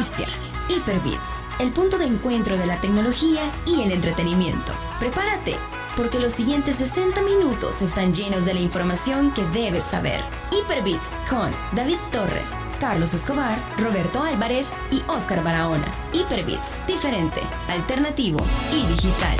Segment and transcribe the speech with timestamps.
[0.00, 0.26] Inicia
[1.58, 4.72] el punto de encuentro de la tecnología y el entretenimiento.
[4.98, 5.54] Prepárate,
[5.94, 10.22] porque los siguientes 60 minutos están llenos de la información que debes saber.
[10.52, 15.92] Hyperbits con David Torres, Carlos Escobar, Roberto Álvarez y Oscar Barahona.
[16.14, 18.38] Hyperbits, diferente, alternativo
[18.72, 19.36] y digital.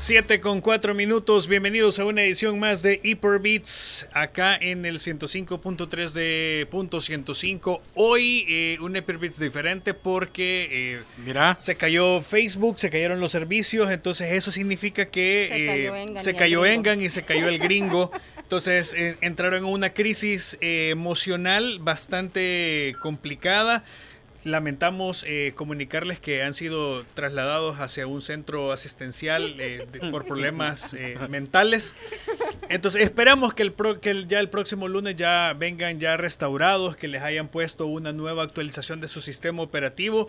[0.00, 4.98] 7 con 4 minutos, bienvenidos a una edición más de Hyper Beats acá en el
[4.98, 7.82] 105.3 de punto 105.
[7.96, 11.58] Hoy eh, un Hyper Beats diferente porque eh, Mira.
[11.60, 16.20] se cayó Facebook, se cayeron los servicios, entonces eso significa que Se cayó eh, Engan
[16.22, 16.64] se cayó.
[16.64, 18.10] Engan y se cayó el gringo.
[18.50, 23.84] Entonces eh, entraron en una crisis eh, emocional bastante complicada.
[24.42, 30.94] Lamentamos eh, comunicarles que han sido trasladados hacia un centro asistencial eh, de- por problemas
[30.94, 31.94] eh, mentales.
[32.70, 36.96] Entonces esperamos que, el pro- que el- ya el próximo lunes ya vengan ya restaurados,
[36.96, 40.26] que les hayan puesto una nueva actualización de su sistema operativo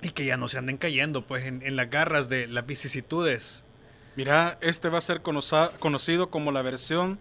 [0.00, 3.64] y que ya no se anden cayendo pues en, en las garras de las vicisitudes.
[4.14, 7.18] Mira, este va a ser conocido como la versión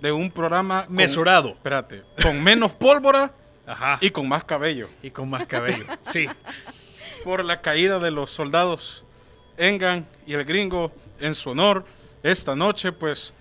[0.00, 1.48] de un programa con- Mesurado.
[1.48, 3.34] Espérate, con menos pólvora
[3.66, 3.98] Ajá.
[4.00, 4.88] y con más cabello.
[5.02, 5.84] Y con más cabello.
[6.00, 6.28] Sí.
[7.24, 9.04] Por la caída de los soldados
[9.58, 11.84] Engan y el gringo en su honor
[12.22, 13.34] esta noche, pues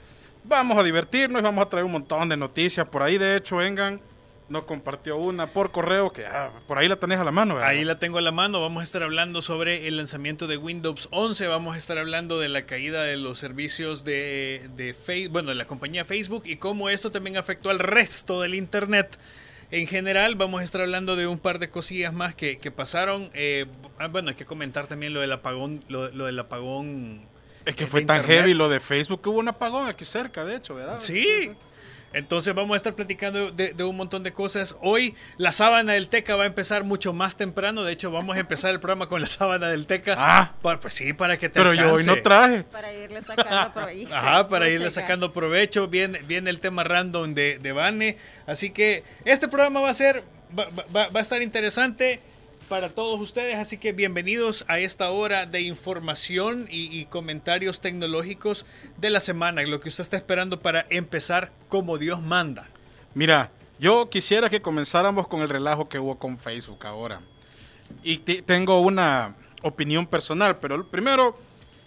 [0.44, 2.88] vamos a divertirnos y vamos a traer un montón de noticias.
[2.88, 4.02] Por ahí, de hecho, Engan
[4.48, 7.56] nos compartió una por correo que ah, por ahí la tenés a la mano.
[7.56, 7.70] ¿verdad?
[7.70, 8.62] Ahí la tengo a la mano.
[8.62, 11.48] Vamos a estar hablando sobre el lanzamiento de Windows 11.
[11.48, 15.56] Vamos a estar hablando de la caída de los servicios de, de Facebook, bueno, de
[15.56, 19.18] la compañía Facebook y cómo esto también afectó al resto del Internet.
[19.72, 23.30] En general, vamos a estar hablando de un par de cosillas más que, que pasaron.
[23.34, 23.66] Eh,
[23.98, 27.26] ah, bueno, hay que comentar también lo del apagón, lo, lo del apagón.
[27.66, 28.42] Es que fue tan Internet.
[28.42, 31.00] heavy lo de Facebook que hubo un apagón aquí cerca, de hecho, ¿verdad?
[31.00, 31.52] Sí.
[32.16, 34.78] Entonces vamos a estar platicando de, de un montón de cosas.
[34.82, 37.84] Hoy la sábana del Teca va a empezar mucho más temprano.
[37.84, 40.16] De hecho, vamos a empezar el programa con la sábana del Teca.
[40.18, 40.54] Ah.
[40.62, 42.64] Pues sí, para que te Pero yo hoy no traje.
[42.64, 44.10] Para irle sacando provecho.
[44.16, 45.88] Ajá, para irle Provecho, sacando provecho.
[45.90, 48.18] Viene, viene el tema random de, de Vane.
[48.48, 50.24] Así que este programa va a ser,
[50.58, 52.22] va, va- va a estar interesante
[52.70, 53.56] para todos ustedes.
[53.58, 58.66] Así que bienvenidos a esta hora de información y, y comentarios tecnológicos
[58.98, 59.62] de la semana.
[59.64, 62.68] Lo que usted está esperando para empezar como Dios manda.
[63.14, 67.22] Mira, yo quisiera que comenzáramos con el relajo que hubo con Facebook ahora.
[68.04, 71.38] Y te- tengo una opinión personal, pero primero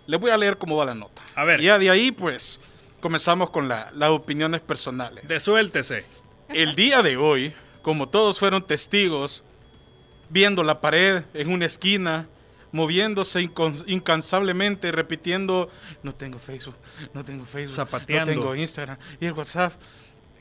[0.07, 1.23] les voy a leer cómo va la nota.
[1.35, 1.61] A ver.
[1.61, 2.61] Y ya de ahí, pues,
[3.01, 5.27] comenzamos con la- las opiniones personales.
[5.27, 6.05] Desuéltese.
[6.49, 7.53] El día de hoy,
[7.83, 9.45] como todos fueron testigos,
[10.31, 12.27] viendo la pared en una esquina,
[12.73, 13.49] moviéndose
[13.87, 15.71] incansablemente, repitiendo,
[16.03, 16.77] no tengo Facebook,
[17.15, 18.35] no tengo Facebook, Zapateando.
[18.35, 19.73] no tengo Instagram y el WhatsApp,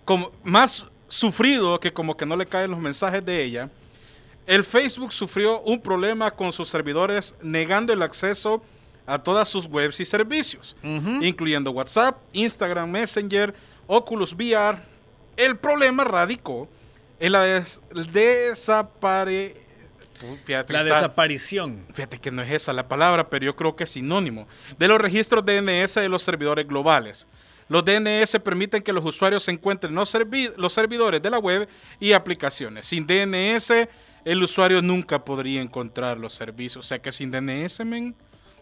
[0.03, 3.69] como más sufrido que como que no le caen los mensajes de ella,
[4.45, 8.63] el Facebook sufrió un problema con sus servidores negando el acceso
[9.05, 13.53] a todas sus webs y servicios, incluyendo WhatsApp, Instagram Messenger,
[13.87, 14.79] Oculus VR.
[15.37, 16.67] El problema radicó
[17.19, 17.81] en la des-.
[20.45, 21.85] Fíjate, La desaparición.
[21.93, 24.47] Fíjate que no es esa la palabra, pero yo creo que es sinónimo.
[24.79, 27.27] De los registros DNS de los servidores globales.
[27.69, 31.67] Los DNS permiten que los usuarios encuentren los, servi- los servidores de la web
[31.99, 32.85] y aplicaciones.
[32.85, 33.71] Sin DNS,
[34.23, 36.85] el usuario nunca podría encontrar los servicios.
[36.85, 38.15] O sea que sin DNS, men,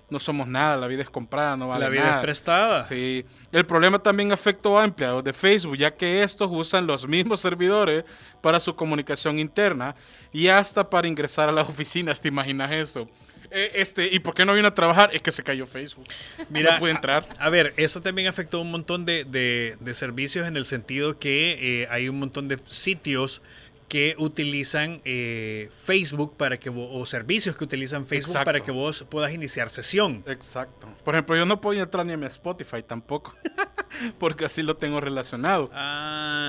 [0.09, 0.77] no somos nada.
[0.77, 2.15] La vida es comprada, no vale la vida nada.
[2.17, 2.87] es prestada.
[2.87, 7.39] Sí, el problema también afectó a empleados de Facebook, ya que estos usan los mismos
[7.41, 8.03] servidores
[8.41, 9.95] para su comunicación interna
[10.31, 13.09] y hasta para ingresar a las oficinas, ¿te imaginas eso?
[13.51, 15.11] Eh, este, ¿Y por qué no vino a trabajar?
[15.13, 16.05] Es que se cayó Facebook.
[16.49, 17.27] Mira, no pude entrar.
[17.39, 21.19] A, a ver, eso también afectó un montón de, de- de servicios en el sentido
[21.19, 23.43] que eh, hay un montón de sitios
[23.87, 28.45] que utilizan eh, Facebook para que vo- o servicios que utilizan Facebook Exacto.
[28.45, 30.23] para que vos puedas iniciar sesión.
[30.27, 30.87] Exacto.
[31.03, 33.35] Por ejemplo, yo no podía entrar ni a mi Spotify tampoco,
[34.19, 35.65] porque así lo tengo relacionado.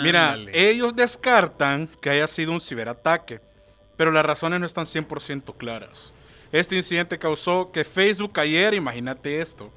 [0.03, 0.71] Mira, Ándale.
[0.71, 3.41] ellos descartan que haya sido un ciberataque,
[3.97, 6.13] pero las razones no están 100% claras.
[6.53, 9.71] Este incidente causó que Facebook cayera, imagínate esto,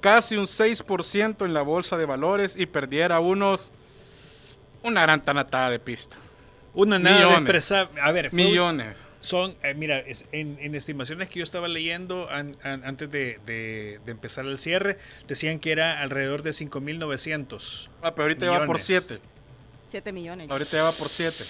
[0.00, 3.70] casi un 6% en la bolsa de valores y perdiera unos
[4.82, 6.16] una gran tanatada de pista.
[6.74, 7.40] Una nada de millones.
[7.40, 7.88] expresar.
[8.02, 8.96] A ver, fue Millones.
[9.20, 13.38] Son, eh, mira, es- en, en estimaciones que yo estaba leyendo an- an- antes de,
[13.44, 14.96] de- de empezar el cierre,
[15.28, 17.90] decían que era alrededor de 5.900.
[18.02, 18.86] Ah, pero ahorita ya va por Millones.
[18.86, 19.20] 7.
[19.90, 20.50] 7 millones.
[20.50, 21.44] Ahorita ya va por 7.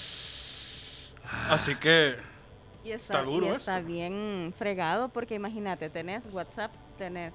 [1.48, 2.16] Así que
[2.84, 3.58] Y está duro y eso.
[3.58, 7.34] está bien fregado porque imagínate, tenés WhatsApp, tenés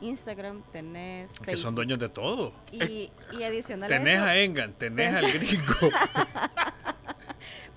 [0.00, 1.46] Instagram, tenés Facebook.
[1.46, 2.54] Que son dueños de todo.
[2.72, 5.74] Y, y adicional a Tenés eso, a Engan, tenés al gringo.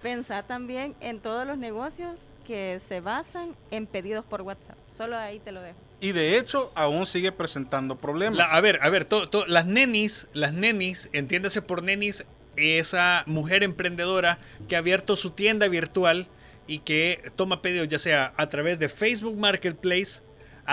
[0.02, 4.78] Pensá también en todos los negocios que se basan en pedidos por WhatsApp.
[4.98, 5.78] Solo ahí te lo dejo.
[6.00, 8.38] Y de hecho, aún sigue presentando problemas.
[8.38, 12.26] La- a ver, a ver, to- to- las nenis, las nenis, entiéndase por nenis,
[12.56, 14.40] esa mujer emprendedora
[14.70, 16.28] que ha abierto su tienda virtual
[16.68, 20.22] y que toma pedidos ya sea a través de Facebook Marketplace,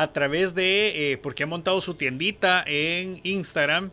[0.03, 3.91] a través de, eh, porque ha montado su tiendita en Instagram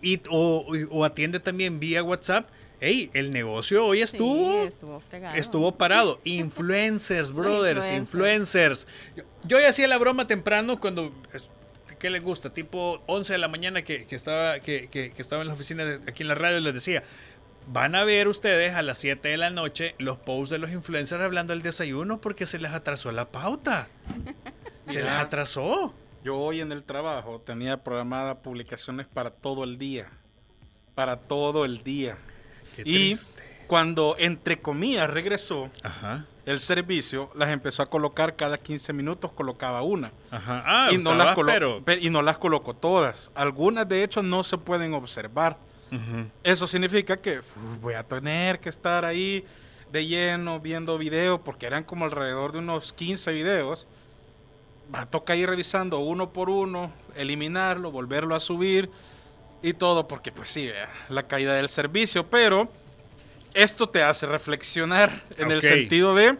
[0.00, 2.48] y, o, o atiende también vía WhatsApp.
[2.80, 5.02] Hey, el negocio hoy estuvo, Sí, estuvo.
[5.34, 6.20] Estuvo parado.
[6.24, 8.86] Influencers, brothers, influencers.
[9.44, 11.12] Yo, ya hacía la broma temprano cuando.
[11.98, 12.54] ¿Qué les gusta?
[12.54, 15.84] Tipo 11 de la mañana que, que estaba, que, que- que estaba en la oficina
[15.84, 17.02] de- aquí en la radio les decía.
[17.70, 21.20] Van a ver ustedes a las 7 de la noche los posts de los influencers
[21.22, 23.88] hablando del desayuno porque se les atrasó la pauta.
[24.88, 25.20] Se Mira.
[25.20, 25.94] atrasó.
[26.24, 30.10] Yo hoy en el trabajo tenía programada publicaciones para todo el día.
[30.94, 32.18] Para todo el día.
[32.74, 33.42] Qué y triste.
[33.66, 36.24] cuando, entre comillas, regresó Ajá.
[36.46, 40.12] el servicio, las empezó a colocar cada 15 minutos, colocaba una.
[40.30, 40.62] Ajá.
[40.66, 41.84] Ah, y, no las pero.
[41.84, 43.30] pe- y no las colocó todas.
[43.34, 45.56] Algunas, de hecho, no se pueden observar.
[46.42, 49.44] Eso significa que uf, voy a tener que estar ahí
[49.90, 53.86] de lleno viendo videos, porque eran como alrededor de unos 15 videos.
[54.94, 58.90] Va a tocar ir revisando uno por uno, eliminarlo, volverlo a subir
[59.62, 62.70] y todo, porque pues sí, vea, la caída del servicio, pero
[63.54, 65.64] esto te hace reflexionar en el Ok.
[65.64, 66.38] sentido de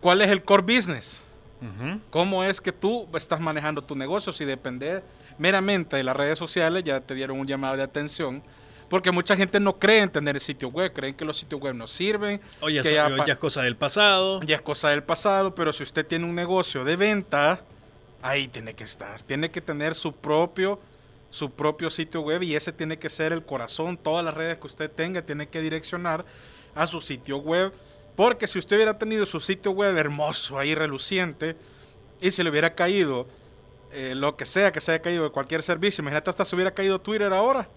[0.00, 1.22] cuál es el core business.
[1.60, 2.00] Ujú.
[2.10, 5.02] ¿Cómo es que tú estás manejando tu negocio si depende
[5.38, 6.84] meramente de las redes sociales?
[6.84, 8.42] Ya te dieron un llamado de atención.
[8.88, 11.86] Porque mucha gente no cree en tener sitio web, creen que los sitios web no
[11.86, 12.40] sirven.
[12.60, 14.40] Oye, que ya es cosa del pasado.
[14.42, 17.62] ya es cosa del pasado, pero si usted tiene un negocio de venta,
[18.22, 19.22] ahí tiene que estar.
[19.22, 20.80] Tiene que tener su propio,
[21.30, 23.96] su propio sitio web y ese tiene que ser el corazón.
[23.96, 26.24] Todas las redes que usted tenga tiene que direccionar
[26.74, 27.72] a su sitio web.
[28.14, 31.56] Porque si usted hubiera tenido su sitio web hermoso, ahí reluciente,
[32.20, 33.26] y se le hubiera caído
[33.92, 36.72] eh, lo que sea que se haya caído de cualquier servicio, imagínate hasta se hubiera
[36.72, 37.68] caído Twitter ahora.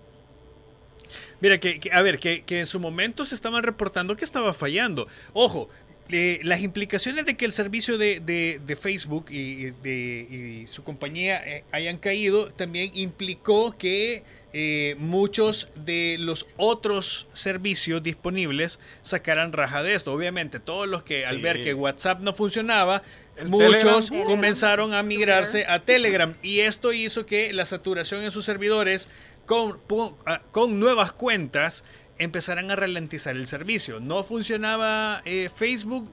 [1.42, 4.54] Mira, que, que- a ver, que, que en su momento se estaban reportando que estaba
[4.54, 5.08] fallando.
[5.34, 5.70] Ojo,
[6.12, 10.28] eh, las implicaciones de que el servicio de, de- de Facebook y, de,
[10.64, 18.02] y su compañía eh, hayan caído también implicó que eh, muchos de los otros servicios
[18.02, 20.12] disponibles sacaran raja de esto.
[20.12, 21.42] Obviamente, todos los que al Sí.
[21.44, 23.04] ver que WhatsApp no funcionaba,
[23.48, 24.26] muchos Telegram.
[24.28, 29.10] comenzaron a migrarse a Telegram y esto hizo que la saturación en sus servidores
[29.46, 29.80] con,
[30.26, 31.84] ah, con nuevas cuentas
[32.18, 34.00] empezaran a ralentizar el servicio.
[34.00, 36.12] No funcionaba eh, Facebook,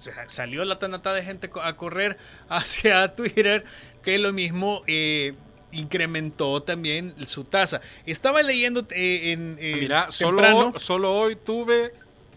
[0.00, 2.18] sa- salió la tanata de gente a correr
[2.48, 3.64] hacia Twitter,
[4.02, 5.34] que lo mismo eh,
[5.72, 7.80] incrementó también su tasa.
[8.06, 11.92] Estaba leyendo eh, en eh, Mira, solo, solo hoy tuve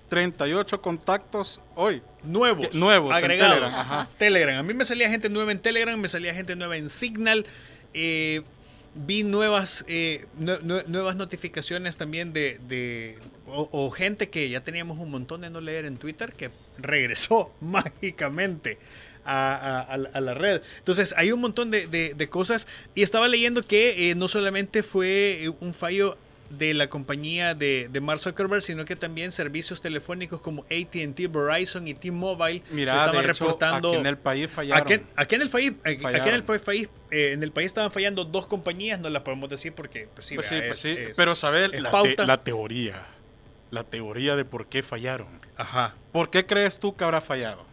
[0.10, 2.02] 38 contactos hoy.
[2.24, 3.54] nuevos, que- nuevos en agregados.
[3.60, 4.10] Telegram, ajá.
[4.18, 4.58] Telegram.
[4.58, 7.46] A mí me salía gente nueva en Telegram, me salía gente nueva en Signal.
[7.94, 8.42] eh,
[8.96, 13.18] vi nuevas, eh, nue- nue- nuevas notificaciones también de, de-
[13.48, 17.52] o, o gente que ya teníamos un montón de no leer en Twitter que regresó
[17.62, 18.80] mágicamente
[19.26, 20.62] a, a- a la- red.
[20.80, 24.82] Entonces hay un montón de, de- de cosas y estaba leyendo que eh, no solamente
[24.84, 26.18] fue eh, un fallo
[26.50, 31.88] de la compañía de, de Mark Zuckerberg, sino que también servicios telefónicos como AT&T, Verizon
[31.88, 34.84] y T-Mobile estaban hecho, reportando aquí en el país fallaron.
[34.92, 37.92] Aquí, aquí en el país, aquí, aquí en el país, eh, en el país estaban
[37.92, 40.98] fallando dos compañías, no las podemos decir porque pues sí, Pues sí, vea, pues es-
[40.98, 42.16] sí, es- pero saber la, pauta.
[42.16, 43.06] te- la teoría,
[43.72, 45.28] la teoría de por qué fallaron.
[45.56, 45.94] Ajá.
[46.12, 47.66] ¿Por qué crees tú que habrá fallado?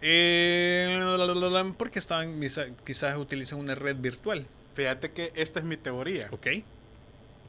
[0.00, 1.00] Eh,
[1.76, 6.28] porque estaban quizá- quizás utilizan una red virtual, Fíjate que esta es mi teoría.
[6.30, 6.46] ¿ok?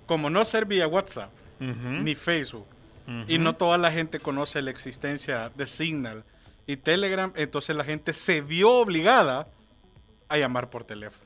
[0.10, 2.66] Como no servía WhatsApp ni Facebook
[3.28, 6.24] y no toda la gente conoce la existencia de Signal
[6.66, 9.48] y Telegram, entonces la gente se vio obligada
[10.28, 11.24] a llamar por teléfono.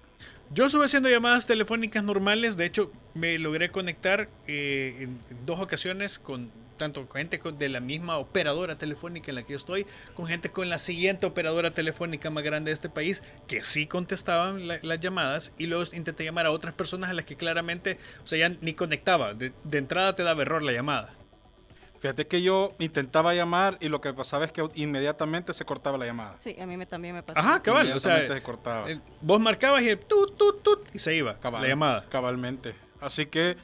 [0.49, 6.19] Yo estuve haciendo llamadas telefónicas normales, de hecho me logré conectar eh, en dos ocasiones
[6.19, 10.27] con tanto con gente de la misma operadora telefónica en la que yo estoy, con
[10.27, 14.79] gente con la siguiente operadora telefónica más grande de este país, que sí contestaban la-
[14.81, 18.37] las llamadas y luego intenté llamar a otras personas a las que claramente, o sea,
[18.49, 21.13] ya ni conectaba, de, de entrada te daba error la llamada.
[21.99, 26.05] Fíjate que yo intentaba llamar y lo que pasaba es que inmediatamente se cortaba la
[26.05, 26.35] llamada.
[26.39, 27.39] Sí, a mí me, también me pasó.
[27.39, 28.87] Ajá, cabal, o sea, se cortaba.
[29.21, 32.05] vos marcabas y el tut, tut, tut, y se iba Cabal, la llamada.
[32.09, 32.75] Cabalmente.
[32.99, 33.55] Así que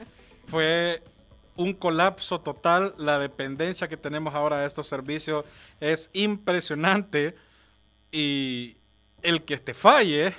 [0.45, 1.03] fue
[1.59, 2.95] un colapso total.
[2.97, 5.43] La dependencia que tenemos ahora de estos servicios
[5.81, 7.35] es impresionante.
[8.11, 8.77] Y
[9.21, 10.33] el que te falle,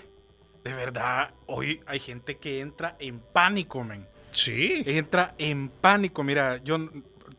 [0.65, 4.07] de verdad, hoy hay gente que entra en pánico, men.
[4.31, 4.83] Sí.
[4.87, 6.25] Entra en pánico.
[6.25, 6.79] Mira, yo,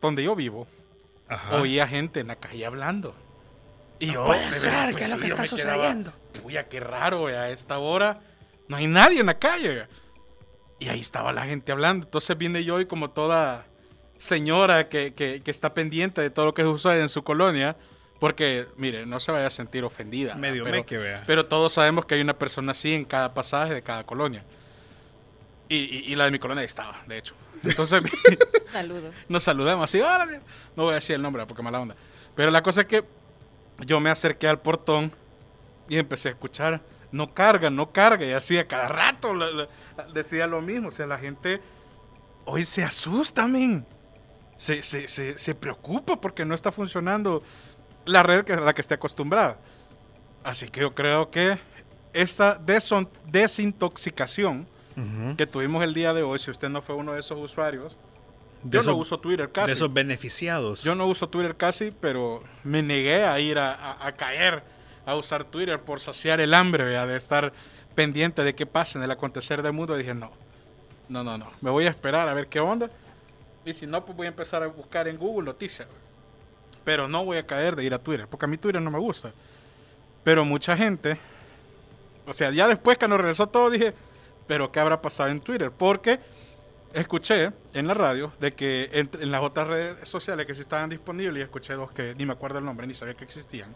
[0.00, 0.68] donde yo vivo,
[1.28, 1.56] Ajá.
[1.56, 3.16] oía gente en la calle hablando.
[3.98, 6.12] Y No yo, puede de verdad, ser, pues ¿qué es lo sí, que está sucediendo?
[6.40, 8.20] Puya, qué raro, vea, a esta hora
[8.68, 9.86] no hay nadie en la calle.
[10.78, 12.06] Y ahí estaba la gente hablando.
[12.06, 13.66] Entonces vine yo y como toda
[14.22, 17.76] señora que, que- que está pendiente de todo lo que sucede en su colonia,
[18.20, 20.36] porque, mire, no se vaya a sentir ofendida.
[20.36, 21.20] Medio pero, meque, vea.
[21.26, 24.44] pero todos sabemos que hay una persona así en cada pasaje de cada colonia.
[25.68, 27.34] Y, y- y la de mi colonia ahí estaba, de hecho.
[27.64, 28.02] Entonces
[28.72, 29.12] Saludos.
[29.28, 30.40] nos saludamos así, "Órale".
[30.76, 31.96] no voy a decir el nombre porque mala onda.
[32.36, 33.04] Pero la cosa es que
[33.84, 35.10] yo me acerqué al portón
[35.88, 39.68] y empecé a escuchar, no carga, no carga, y así a cada rato la- la-
[40.14, 40.88] decía lo mismo.
[40.88, 41.60] O sea, la gente
[42.44, 43.84] hoy se asusta, men.
[44.62, 47.42] Se, se, se, se preocupa porque no está funcionando
[48.04, 49.58] la red que a la que esté acostumbrada.
[50.44, 51.58] Así que yo creo que
[52.12, 54.66] esa deson- desintoxicación
[55.38, 57.96] que tuvimos el día de hoy, si usted no fue uno de esos usuarios,
[58.62, 59.72] De yo no uso Twitter De casi.
[59.72, 60.84] esos beneficiados.
[60.84, 64.62] Yo no uso Twitter casi, pero me negué a ir a, a- a caer
[65.06, 67.52] a usar Twitter por saciar el hambre, vea, de estar
[67.96, 69.96] pendiente de qué pasa en el acontecer del mundo.
[69.96, 70.30] Dije, no,
[71.08, 72.88] no, no, no, me voy a esperar a ver qué onda.
[73.64, 75.88] Y si no, pues voy a empezar a buscar en Google noticias.
[76.84, 78.98] Pero no voy a caer de ir a Twitter, porque a mí Twitter no me
[78.98, 79.32] gusta.
[80.24, 81.18] Pero mucha gente,
[82.26, 83.94] o sea, ya después que nos regresó todo, dije,
[84.46, 85.70] pero ¿qué habrá pasado en Twitter?
[85.70, 86.18] Porque
[86.92, 90.90] escuché en la radio de que en, en las otras redes sociales que sí estaban
[90.90, 93.74] disponibles, y escuché dos que ni me acuerdo el nombre, ni sabía que existían,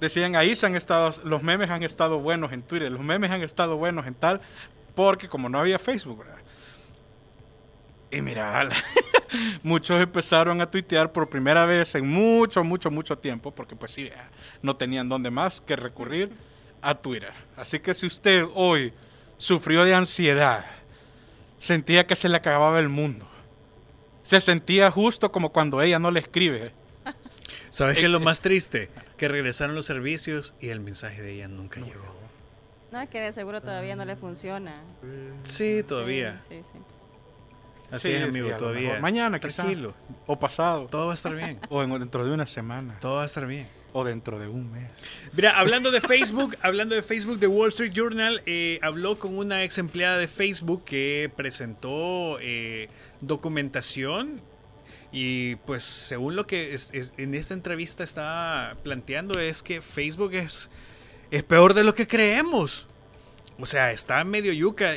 [0.00, 3.42] decían ahí se han estado, los memes han estado buenos en Twitter, los memes han
[3.42, 4.40] estado buenos en tal,
[4.94, 6.38] porque como no había Facebook, ¿verdad?
[8.10, 8.68] Y mira,
[9.62, 14.10] muchos empezaron a tuitear por primera vez en mucho, mucho, mucho tiempo, porque pues sí,
[14.62, 16.30] no tenían dónde más que recurrir
[16.82, 17.32] a Twitter.
[17.56, 18.92] Así que si usted hoy
[19.38, 20.64] sufrió de ansiedad,
[21.58, 23.26] sentía que se le acababa el mundo,
[24.22, 26.72] se sentía justo como cuando ella no le escribe.
[27.70, 28.90] ¿Sabes qué es lo más triste?
[29.16, 32.16] Que regresaron los servicios y el mensaje de ella nunca llegó.
[32.90, 34.72] No, es que de seguro todavía no le funciona.
[35.44, 36.42] Sí, todavía.
[36.48, 36.99] Sí, sí, sí.
[37.90, 39.00] Así Sí, es, sí, amigo, lo todavía.
[39.00, 39.62] Mañana, quizá.
[39.62, 39.94] Tranquilo.
[40.26, 40.86] O pasado.
[40.86, 41.58] Todo va a estar bien.
[41.70, 42.96] O en- dentro de una semana.
[43.00, 43.66] Todo va a estar bien.
[43.92, 44.88] O dentro de un mes.
[45.32, 49.64] Mira, hablando de Facebook, hablando de Facebook, The Wall Street Journal eh, habló con una
[49.64, 52.88] ex empleada de Facebook que presentó eh,
[53.20, 54.40] documentación
[55.12, 60.34] y pues según lo que es- es- en esta entrevista está planteando es que Facebook
[60.34, 60.70] es,
[61.32, 62.86] es peor de lo que creemos.
[63.60, 64.92] O sea, está medio yuca.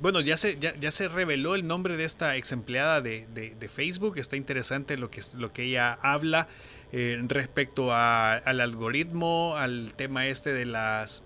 [0.00, 3.54] bueno, ya se, ya, ya se reveló el nombre de esta ex empleada de, de-
[3.68, 4.16] Facebook.
[4.18, 6.48] Está interesante lo que, lo que ella habla
[6.92, 11.24] eh, respecto al algoritmo, al tema este de las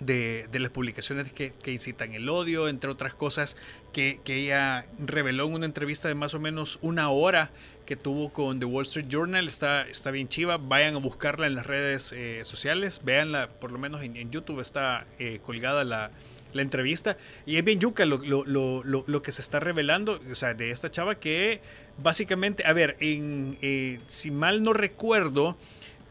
[0.00, 3.56] de, de las publicaciones que, que incitan el odio, entre otras cosas
[3.92, 7.50] que, que ella reveló en una entrevista de más o menos una hora
[7.86, 9.48] que tuvo con The Wall Street Journal.
[9.48, 10.58] Está, está bien chiva.
[10.58, 13.00] Vayan a buscarla en las redes eh, sociales.
[13.02, 16.10] Véanla, por lo menos en, YouTube está eh, colgada la,
[16.52, 17.16] la entrevista.
[17.46, 20.70] Y es bien yuca lo, lo, lo, lo, que se está revelando, o sea, de
[20.70, 21.60] esta chava que
[21.96, 25.56] básicamente, a ver, eh, si mal no recuerdo,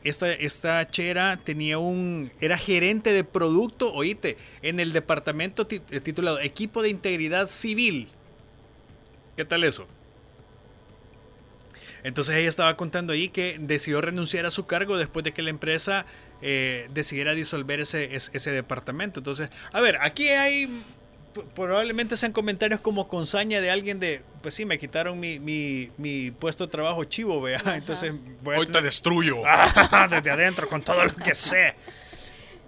[0.10, 2.32] esta, esta chera tenía un.
[2.40, 8.10] Era gerente de producto, oíste, en el departamento eh, titulado Equipo de Integridad Civil.
[9.36, 9.88] ¿Qué tal eso?
[12.04, 15.50] Entonces ella estaba contando ahí que decidió renunciar a su cargo después de que la
[15.50, 16.06] empresa
[16.42, 19.20] eh, decidiera disolver ese, ese departamento.
[19.20, 20.70] Entonces, a ver, aquí hay.
[21.56, 24.22] Probablemente sean comentarios como con saña de alguien de.
[24.42, 27.62] Pues sí, me quitaron mi, mi, mi puesto de trabajo chivo, vea.
[27.76, 29.38] Entonces voy a tener- destruyo.
[29.46, 31.76] Ah, desde adentro con todo lo que sé.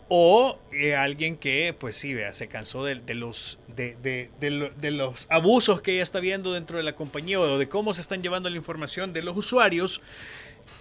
[0.08, 4.92] O eh, alguien que, pues sí, vea, se cansó de, de los, de, de- de
[4.92, 8.24] los abusos que ella está viendo dentro de la compañía o de cómo se están
[8.24, 10.02] llevando la información de los usuarios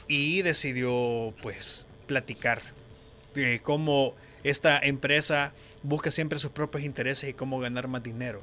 [0.09, 2.63] y decidió, pues, platicar
[3.35, 8.43] de cómo esta empresa busca siempre sus propios intereses y cómo ganar más dinero.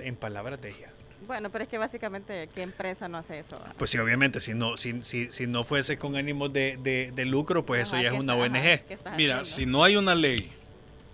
[0.00, 0.90] En palabras de ella.
[1.26, 3.58] Bueno, pero es que básicamente, ¿qué empresa no hace eso?
[3.76, 7.24] Pues sí, obviamente, si no, si, si, si no fuese con ánimos de, de- de
[7.24, 8.56] lucro, pues eso ya es ¿qué una ONG.
[8.56, 9.56] ajá, ¿qué estás Mira, haciendo?
[9.56, 10.52] si no hay una ley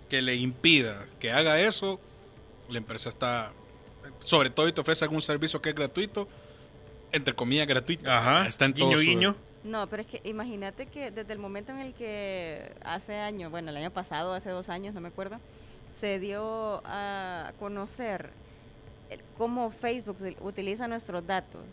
[0.09, 1.99] que le impida que haga eso,
[2.69, 3.51] la empresa está,
[4.19, 6.27] sobre todo y te ofrece algún servicio que es gratuito,
[7.11, 8.45] entre comillas gratuito, Ajá.
[8.45, 9.35] está en guiño, todo su- guiño.
[9.65, 13.71] No, pero es que imagínate que desde el momento en el que hace años, bueno,
[13.71, 15.37] el año pasado, hace dos años, no me acuerdo,
[15.99, 18.29] se dio a conocer
[19.09, 21.63] el- cómo Facebook util- utiliza nuestros datos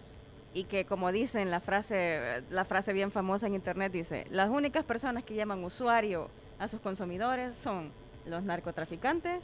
[0.54, 4.84] y que como dicen la frase, la frase bien famosa en internet dice, las únicas
[4.84, 7.90] personas que llaman usuario a sus consumidores son
[8.26, 9.42] los narcotraficantes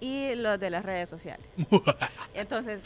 [0.00, 1.44] y los de las redes sociales.
[2.34, 2.80] Entonces,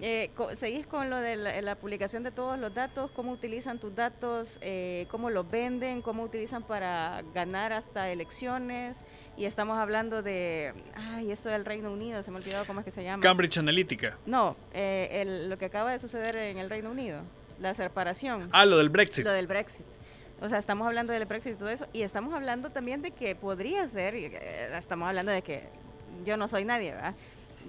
[0.00, 3.94] Eh, seguís con lo de la, la publicación de todos los datos, cómo utilizan tus
[3.96, 8.96] datos, eh, cómo los venden, cómo utilizan para ganar hasta elecciones.
[9.36, 12.84] Y estamos hablando de, ay, esto del Reino Unido, se me ha olvidado cómo es
[12.84, 13.22] que se llama.
[13.22, 14.16] Cambridge Analytica.
[14.26, 17.22] no, eh, el- lo que acaba de suceder en el Reino Unido,
[17.60, 18.48] la separación.
[18.52, 19.24] Ah, lo del Brexit.
[19.24, 19.86] Lo del Brexit.
[20.40, 21.86] O sea, estamos hablando del Brexit y todo eso.
[21.92, 25.64] Y estamos hablando también de que podría ser, eh, estamos hablando de que
[26.24, 27.14] yo no soy nadie, ¿verdad?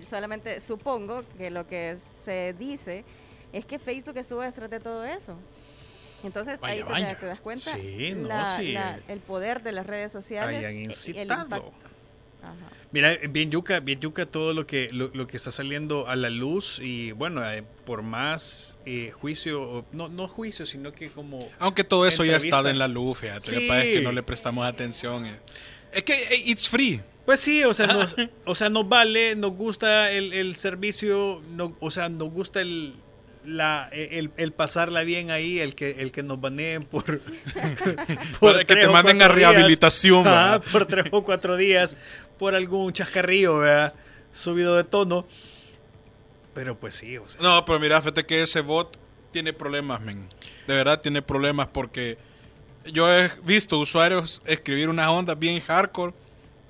[0.09, 3.03] Solamente supongo que lo que se dice
[3.53, 5.35] es que Facebook estuvo detrás de todo eso.
[6.23, 7.19] Entonces Vaya, ahí te, vaya.
[7.19, 8.71] te das cuenta Sí, no, la- sí.
[8.73, 10.57] la- el poder de las redes sociales.
[10.59, 11.73] Hayan el incitado.
[12.41, 12.53] Ajá.
[12.91, 16.29] Mira, bien yuca, bien yuca todo lo que lo, lo que está saliendo a la
[16.29, 21.49] luz y bueno, eh, por más eh, juicio, o- no no juicio, sino que como
[21.59, 23.51] Aunque todo eso ya ha estado en la luz, fíjate.
[23.51, 23.69] Que Sí.
[23.69, 25.25] es que no le prestamos atención.
[25.25, 25.35] eh.
[25.91, 27.01] Es que eh, it's free.
[27.29, 31.75] Pues sí, o sea, nos, o sea, nos vale, nos gusta el, el servicio, no,
[31.79, 32.95] o sea, nos gusta el,
[33.45, 37.21] la, el, el pasarla bien ahí, el que, el que nos baneen por,
[38.41, 39.35] Para que te manden a días.
[39.35, 40.63] rehabilitación, ¿verdad?
[40.71, 41.97] por tres o cuatro días,
[42.39, 43.93] por algún chascarrillo, ¿verdad?
[44.33, 45.27] Subido de tono.
[46.55, 47.39] Pero pues sí, o sea.
[47.43, 48.97] No, pero mira, fíjate que ese bot
[49.31, 50.27] tiene problemas, men.
[50.65, 52.17] De verdad tiene problemas porque
[52.85, 56.11] yo he visto usuarios escribir unas ondas bien hardcore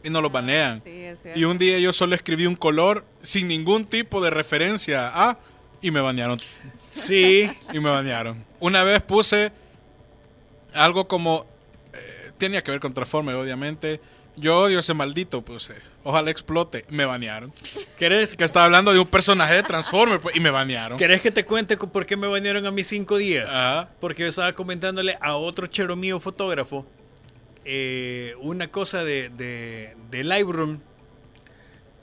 [0.04, 0.82] y no los banean.
[0.84, 1.20] Sí, es.
[1.36, 5.40] Y un día yo solo escribí un color sin ningún tipo de referencia a
[5.82, 6.40] y me banearon.
[6.88, 8.44] Sí, Y me banearon.
[8.60, 9.52] Una vez puse
[10.74, 11.46] algo como
[11.94, 14.00] eh, tenía que ver con Transformer, obviamente.
[14.36, 15.76] Yo odio ese maldito, puse.
[16.04, 16.86] Ojalá explote.
[16.90, 17.54] Me banearon.
[17.98, 20.98] ¿querés, Que estaba hablando de un personaje de Transformer pues, y me banearon.
[20.98, 23.50] ¿Querés que te cuente por qué me banearon a mis cinco días?
[23.50, 23.90] Ajá.
[24.00, 26.86] Porque yo estaba comentándole a otro chero mío fotógrafo
[27.72, 30.80] eh, una cosa de, de, de Lightroom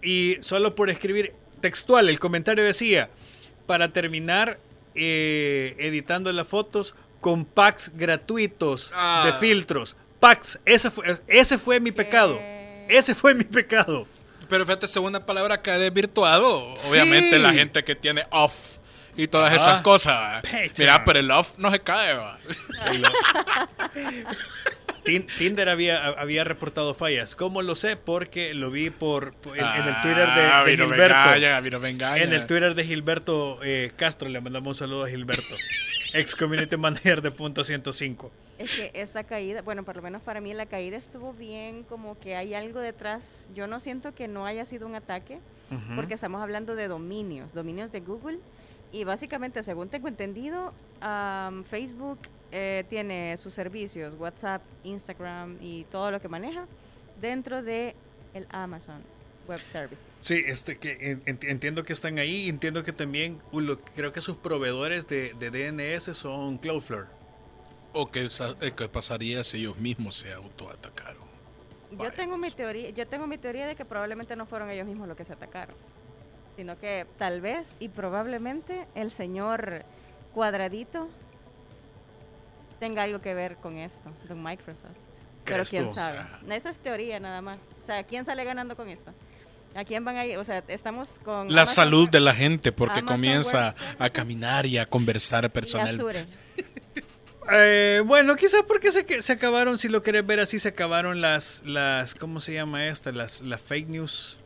[0.01, 3.11] y solo por escribir textual, el comentario decía,
[3.67, 4.61] para terminar
[4.95, 9.25] eh, editando las fotos con packs gratuitos Ah.
[9.27, 9.97] de filtros.
[10.21, 12.39] Packs, ese fue, ese fue mi pecado.
[12.89, 14.07] Ese fue mi pecado.
[14.49, 16.73] Pero fíjate, segunda palabra que ha desvirtuado.
[16.89, 17.43] Obviamente Sí.
[17.43, 18.79] la gente que tiene off
[19.17, 20.43] y todas esas cosas.
[20.79, 22.15] Mira, pero el off no se cae.
[25.39, 27.35] Tinder había, había reportado fallas.
[27.37, 27.97] ¿Cómo lo sé?
[27.97, 31.71] Porque lo vi por, en, en el Twitter de, Ah, de no Gilberto.
[31.73, 32.29] no me engañan.
[32.29, 35.55] En el Twitter de Gilberto eh, Castro le mandamos un saludo a Gilberto,
[36.15, 38.31] ex community manager de Punto 105.
[38.59, 42.19] Es que esta caída, bueno, por lo menos para mí la caída estuvo bien, como
[42.19, 43.51] que hay algo detrás.
[43.55, 45.41] Yo no siento que no haya sido un ataque,
[45.95, 48.39] porque estamos hablando de dominios, dominios de Google.
[48.93, 52.19] Y básicamente, según tengo entendido, am, Facebook
[52.59, 56.67] eh, tiene sus servicios, WhatsApp, Instagram y todo lo que maneja
[57.21, 57.95] dentro de
[58.33, 59.03] el Amazon
[59.47, 60.07] Web Services.
[60.21, 62.49] Sí, este, que en- en- entiendo que están ahí.
[62.49, 67.09] Entiendo que también lo- creo que sus proveedores de, de DNS son Cloudflare.
[67.93, 71.25] O qué, eh, qué pasaría si ellos mismos se autoatacaron.
[71.91, 72.57] Yo tengo mi pues.
[72.57, 75.35] teoría, yo tengo mi teoría de que probablemente no fueron ellos mismos los que se
[75.35, 75.77] atacaron,
[76.57, 79.85] sino que tal vez y probablemente el señor
[80.35, 81.09] Cuadradito
[82.79, 84.83] tenga algo que ver con esto, con Microsoft.
[85.45, 85.95] Pero ¿Crees quién tú?
[85.95, 86.19] sabe.
[86.49, 87.59] O Esa es teoría nada más.
[87.83, 89.13] O sea, ¿quién sale ganando con esto?
[89.75, 90.39] ¿A quién van a ir?
[90.39, 94.67] O sea, estamos con La Amazon salud de la gente porque Amazon comienza a caminar
[94.67, 95.95] y a conversar y personal.
[95.95, 96.27] Azure.
[97.53, 102.15] Eh, bueno, quizás porque se, acabaron, si lo querés ver así, se acabaron las, las
[102.15, 103.13] ¿cómo se llama esta?
[103.13, 104.39] Las, las fake news.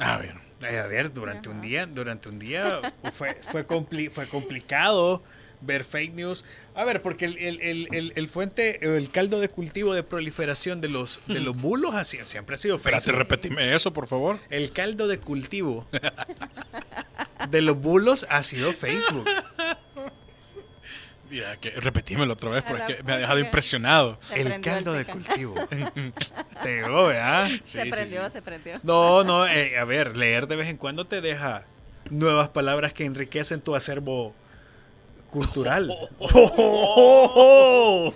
[0.00, 0.34] A ver.
[0.62, 2.80] Eh, a ver, durante un día, durante un día
[3.12, 5.22] fue, fue, compli- fue complicado
[5.62, 6.44] ver fake news.
[6.74, 10.80] A ver, porque el, el, el, el- el fuente, el caldo de cultivo de proliferación
[10.80, 13.18] de los, de los bulos así, siempre ha sido Espérate, Facebook.
[13.18, 14.38] repetime eso, por favor.
[14.50, 15.86] El caldo de cultivo
[17.50, 19.28] de los bulos ha sido Facebook.
[21.30, 24.18] Mira, que repetímelo otra vez porque me ha dejado impresionado.
[24.34, 25.54] El caldo de cultivo.
[26.62, 27.48] Te digo, ¿verdad?
[27.48, 28.32] Sí, se sí, prendió, sí.
[28.34, 28.74] se prendió.
[28.82, 31.64] No, no, eh, a ver, leer de vez en cuando te deja
[32.10, 34.34] nuevas palabras que enriquecen tu acervo
[35.32, 35.92] cultural.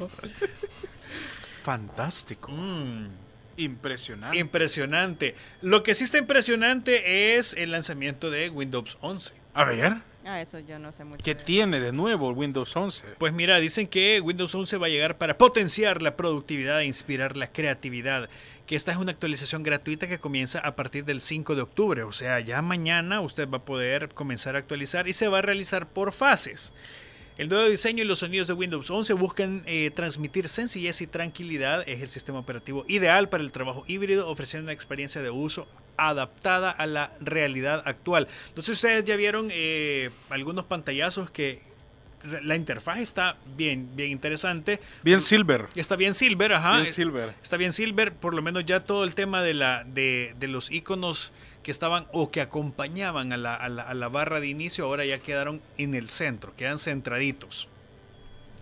[1.63, 2.53] Fantástico.
[2.53, 3.09] Mm,
[3.57, 4.39] Impresionante.
[4.39, 5.35] impresionante.
[5.63, 9.33] Lo que sí está impresionante es el lanzamiento de Windows 11.
[9.55, 9.95] a ver,
[10.29, 11.23] Ah, eso yo no sé mucho.
[11.23, 13.05] ¿qué de tiene de nuevo el Windows 11?
[13.17, 17.37] Pues mira, dicen que Windows 11 va a llegar para potenciar la productividad e inspirar
[17.37, 18.29] la creatividad.
[18.67, 22.03] Que esta es una actualización gratuita que comienza a partir del 5 de octubre.
[22.03, 25.43] O sea, ya mañana usted va a poder comenzar a actualizar y se va a
[25.43, 26.73] realizar por fases.
[27.38, 31.87] El nuevo diseño y los sonidos de Windows 11 buscan eh, transmitir sencillez y tranquilidad.
[31.87, 35.68] Es el sistema operativo ideal para el trabajo híbrido, ofreciendo una experiencia de uso
[35.99, 38.27] adaptada a la realidad actual.
[38.49, 41.61] Entonces ustedes ya vieron eh, algunos pantallazos que
[42.42, 44.81] la interfaz está bien, bien interesante.
[45.03, 45.66] Bien silver.
[45.75, 46.77] Está bien silver, ajá.
[46.77, 47.35] Bien silver.
[47.42, 50.70] Está bien silver, por lo menos ya todo el tema de, la, de, de los
[50.70, 51.35] iconos
[51.67, 55.05] que estaban o que acompañaban a la, a, la, a la barra de inicio, ahora
[55.05, 57.69] ya quedaron en el centro, quedan centraditos.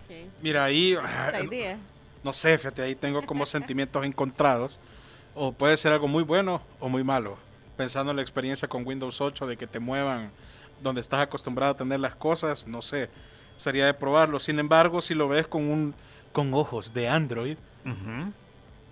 [0.05, 0.15] Ok.
[0.41, 0.97] Mira, ahí,
[1.43, 1.77] idea.
[2.23, 4.79] no sé, fíjate, ahí tengo como sentimientos encontrados.
[5.35, 7.37] O puede ser algo muy bueno o muy malo.
[7.77, 10.31] Pensando en la experiencia con Windows 8 de que te muevan
[10.81, 13.11] donde estás acostumbrado a tener las cosas, no sé,
[13.55, 14.39] sería de probarlo.
[14.39, 15.93] Sin embargo, si lo ves con un
[16.31, 17.57] con ojos de Android,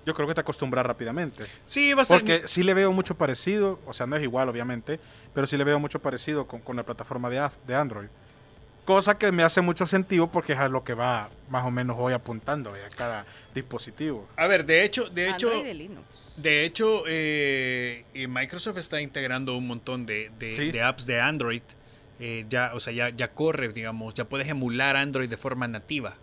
[0.05, 1.45] yo creo que te acostumbras rápidamente.
[1.65, 2.19] Sí, va a ser...
[2.19, 4.99] Porque sí le veo mucho parecido, o sea, no es igual obviamente,
[5.33, 8.07] pero sí le veo mucho parecido con, con la plataforma de, de Android.
[8.85, 11.95] Cosa que me hace mucho sentido porque es a lo que va más o menos
[11.97, 14.27] hoy apuntando a cada dispositivo.
[14.35, 16.03] A ver, de hecho, de hecho, Android y Linux.
[16.35, 20.71] de hecho, eh, eh, Microsoft está integrando un montón de, de- Sí.
[20.71, 21.61] de apps de Android.
[22.25, 26.15] Eh, ya, o sea, ya, ya corre, digamos, ya puedes emular Android de forma nativa.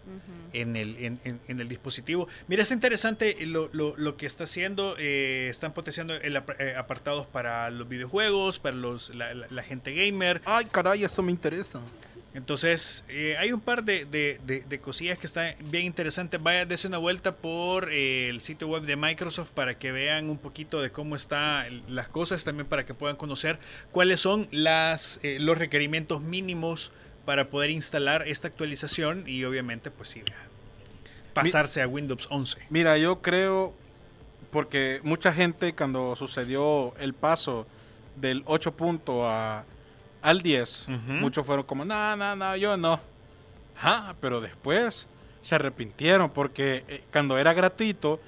[0.52, 2.26] En el, en, en- en el dispositivo.
[2.48, 4.96] Mira, es interesante lo, lo- lo que está haciendo.
[4.98, 9.62] eh, están potenciando el ap- eh, apartados para los videojuegos, para los, la, la- la
[9.62, 10.40] gente gamer.
[10.46, 11.80] Ay, caray, eso me interesa.
[12.32, 16.40] Entonces, eh, hay un par de, de- de- cosillas que están bien interesantes.
[16.40, 20.38] Vaya, dése una vuelta por eh, el sitio web de Microsoft para que vean un
[20.38, 23.58] poquito de cómo están las cosas, también para que puedan conocer
[23.90, 26.92] cuáles son las, eh, los requerimientos mínimos
[27.24, 30.22] para poder instalar esta actualización y obviamente, pues sí,
[31.34, 32.58] pasarse a Windows 11.
[32.70, 33.74] Mira, yo creo,
[34.50, 37.66] porque mucha gente cuando sucedió el paso
[38.16, 39.64] del 8 punto a,
[40.22, 41.12] al 10, Ujú.
[41.14, 43.00] muchos fueron como, no, no, no, yo no.
[43.82, 45.08] Ah, pero después
[45.40, 48.20] se arrepintieron porque eh, cuando era gratuito,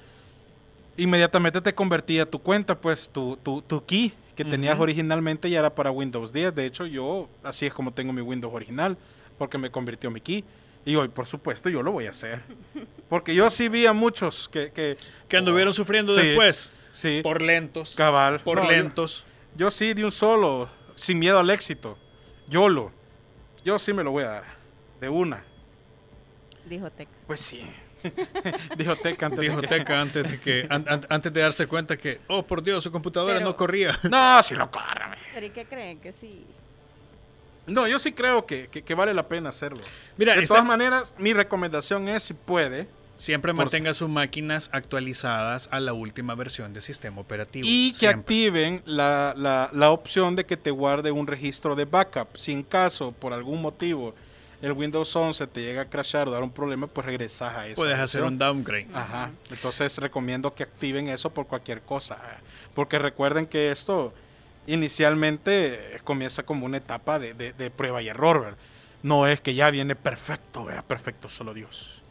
[0.97, 5.75] inmediatamente te convertía tu cuenta, pues tu, tu, tu key que tenías originalmente ya era
[5.75, 6.55] para Windows 10.
[6.55, 8.97] De hecho, yo así es como tengo mi Windows original,
[9.37, 10.43] porque me convirtió mi key.
[10.85, 12.41] Y hoy, por supuesto, yo lo voy a hacer.
[13.09, 14.71] Porque yo sí vi a muchos que...
[14.71, 18.39] Que, Que anduvieron sufriendo Sí, después Sí, por lentos, cabal.
[18.41, 19.25] por No, yo- lentos.
[19.55, 21.97] Yo, sí, de un solo, sin miedo al éxito.
[22.47, 22.91] Yo lo.
[23.63, 24.43] Yo sí me lo voy a dar.
[24.99, 25.43] De una.
[26.65, 27.07] Dijo Tech.
[27.27, 27.65] Pues sí.
[28.77, 31.95] Dijo Teca antes de que- Teca antes de que an- an- antes de darse cuenta
[31.97, 33.97] que, oh por Dios, su computadora Pero- no corría.
[34.09, 35.17] No, si lo corre.
[35.33, 35.99] ¿Pero y qué creen?
[35.99, 36.45] Que sí.
[37.65, 39.81] No, yo sí creo que, que- que vale la pena hacerlo.
[40.17, 44.69] Mira, de está- todas maneras, mi recomendación es, si puede, Siempre Por- mantenga sus máquinas
[44.73, 47.67] actualizadas a la última versión del sistema operativo.
[47.69, 48.19] y que Siempre.
[48.21, 52.35] activen la, la- la opción de que te guarde un registro de backup.
[52.37, 54.15] Si en caso, por algún motivo,
[54.63, 57.75] el Windows 11 te llega a crashar o dar un problema, pues regresas a eso.
[57.75, 58.87] Puedes hacer un downgrade.
[58.93, 59.29] Ajá.
[59.51, 62.17] Entonces recomiendo que activen eso por cualquier cosa.
[62.73, 64.13] Porque recuerden que esto
[64.65, 68.55] inicialmente comienza como una etapa de, de- de prueba y error.
[69.03, 70.83] No es que ya viene perfecto, ¿verdad?
[70.85, 72.01] perfecto solo Dios.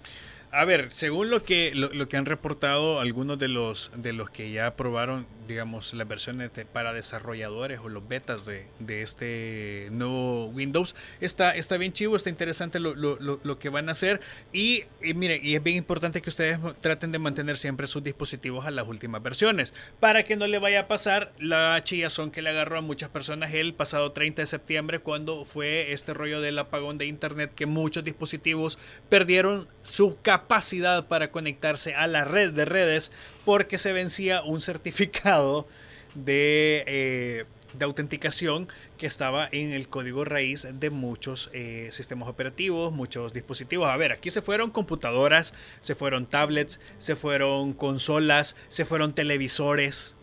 [0.55, 4.29] A ver, según lo que lo, lo que han reportado algunos de los de los
[4.29, 10.49] que ya probaron, digamos, las versiones para desarrolladores o los betas de, de este nuevo
[10.49, 14.21] Windows, está, está bien chivo, está interesante lo, lo- lo- que van a hacer.
[14.53, 18.71] Y, y y es bien importante que ustedes traten de mantener siempre sus dispositivos a
[18.71, 22.77] las últimas versiones, para que no le vaya a pasar la chillazón que le agarró
[22.77, 27.07] a muchas personas el pasado 30 de septiembre, cuando fue este rollo del apagón de
[27.07, 33.12] internet, que muchos dispositivos perdieron su capacidad para conectarse a la red de redes
[33.45, 35.66] porque se vencía un certificado
[36.14, 37.45] de, eh,
[37.79, 38.68] de autenticación
[38.99, 43.88] que estaba en el código raíz de muchos eh, sistemas operativos, muchos dispositivos.
[43.88, 50.16] A ver, aquí se fueron computadoras, se fueron tablets, se fueron consolas, se fueron televisores.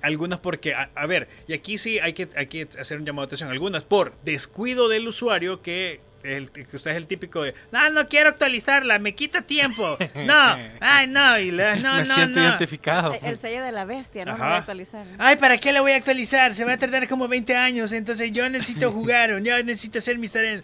[0.00, 3.26] Algunas porque, a, a ver, y aquí sí hay que, hay que hacer un llamado
[3.26, 3.50] de atención.
[3.50, 8.06] Algunas por descuido del usuario que, el, que usted es el típico de, no, no
[8.08, 9.96] quiero actualizarla, me quita tiempo.
[10.14, 12.48] No, ay, no, y le- no, Me no, siento no.
[12.48, 13.14] identificado.
[13.14, 14.32] El, el sello de la bestia, ¿no?
[14.32, 14.44] Me Ajá.
[14.46, 15.04] voy a actualizar.
[15.18, 16.54] Ay, ¿para qué la voy a actualizar?
[16.54, 20.18] Se va a tardar como 20 años, entonces yo necesito jugar, o yo necesito hacer
[20.18, 20.62] mis tareas.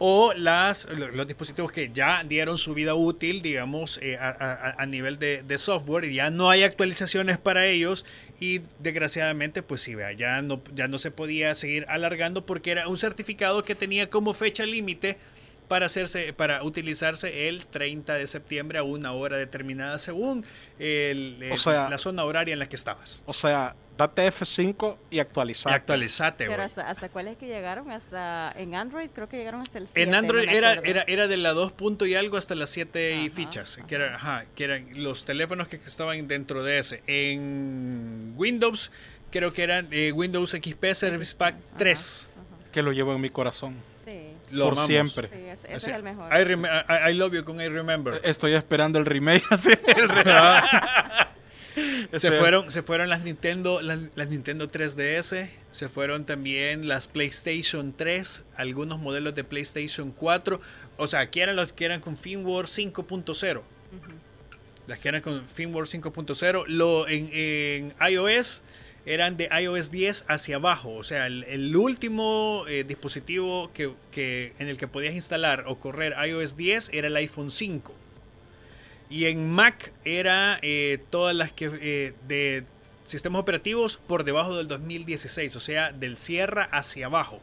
[0.00, 4.74] O las, lo- los dispositivos que ya dieron su vida útil, digamos, eh, a, a-
[4.82, 8.06] a nivel de, de software, y ya no hay actualizaciones para ellos,
[8.38, 12.86] y desgraciadamente, pues sí, vea, ya no, ya no se podía seguir alargando porque era
[12.86, 15.18] un certificado que tenía como fecha límite
[15.66, 20.44] para hacerse para utilizarse el 30 de septiembre a una hora determinada según
[20.78, 23.22] el- el- O sea- la zona horaria en la que estabas.
[23.26, 25.74] O sea, date F5 y actualizar.
[25.74, 26.66] Actualizate, Pero güey.
[26.66, 27.90] hasta, ¿hasta cuál es que llegaron?
[27.90, 30.02] Hasta en Android creo que llegaron hasta el 7.
[30.02, 33.16] En Android no era, era, era de la 2 punto y algo hasta las 7
[33.16, 33.86] y fichas, ajá.
[33.86, 37.02] que, era, ajá, que eran los teléfonos que estaban dentro de ese.
[37.06, 38.90] En Windows
[39.30, 42.30] creo que era eh, Windows XP Service Pack 3.
[42.72, 43.74] Que lo llevo en mi corazón.
[44.06, 44.86] Sí, Lo por amamos.
[44.86, 45.28] siempre.
[45.28, 46.30] sí, ese, ese Así, es el mejor.
[46.32, 48.20] I, I- I love you con I remember.
[48.24, 49.44] Estoy esperando el remake.
[49.50, 50.24] así, el re-
[52.10, 57.06] Se Ese- fueron, se fueron las Nintendo, las, las Nintendo 3DS, se fueron también las
[57.06, 60.58] PlayStation 3, algunos modelos de PlayStation 4,
[60.96, 63.62] o sea, que eran los que eran con firmware 5.0.
[64.86, 68.62] Las que eran con firmware 5.0, lo en, en iOS
[69.04, 74.54] eran de iOS 10 hacia abajo, o sea, el, el último eh, dispositivo que, que-
[74.58, 77.94] en el que podías instalar o correr iOS 10 era el iPhone 5.
[79.10, 82.64] Y en Mac era eh, todas las que eh, de
[83.04, 87.40] sistemas operativos por debajo del 2016, o sea, del Sierra hacia abajo.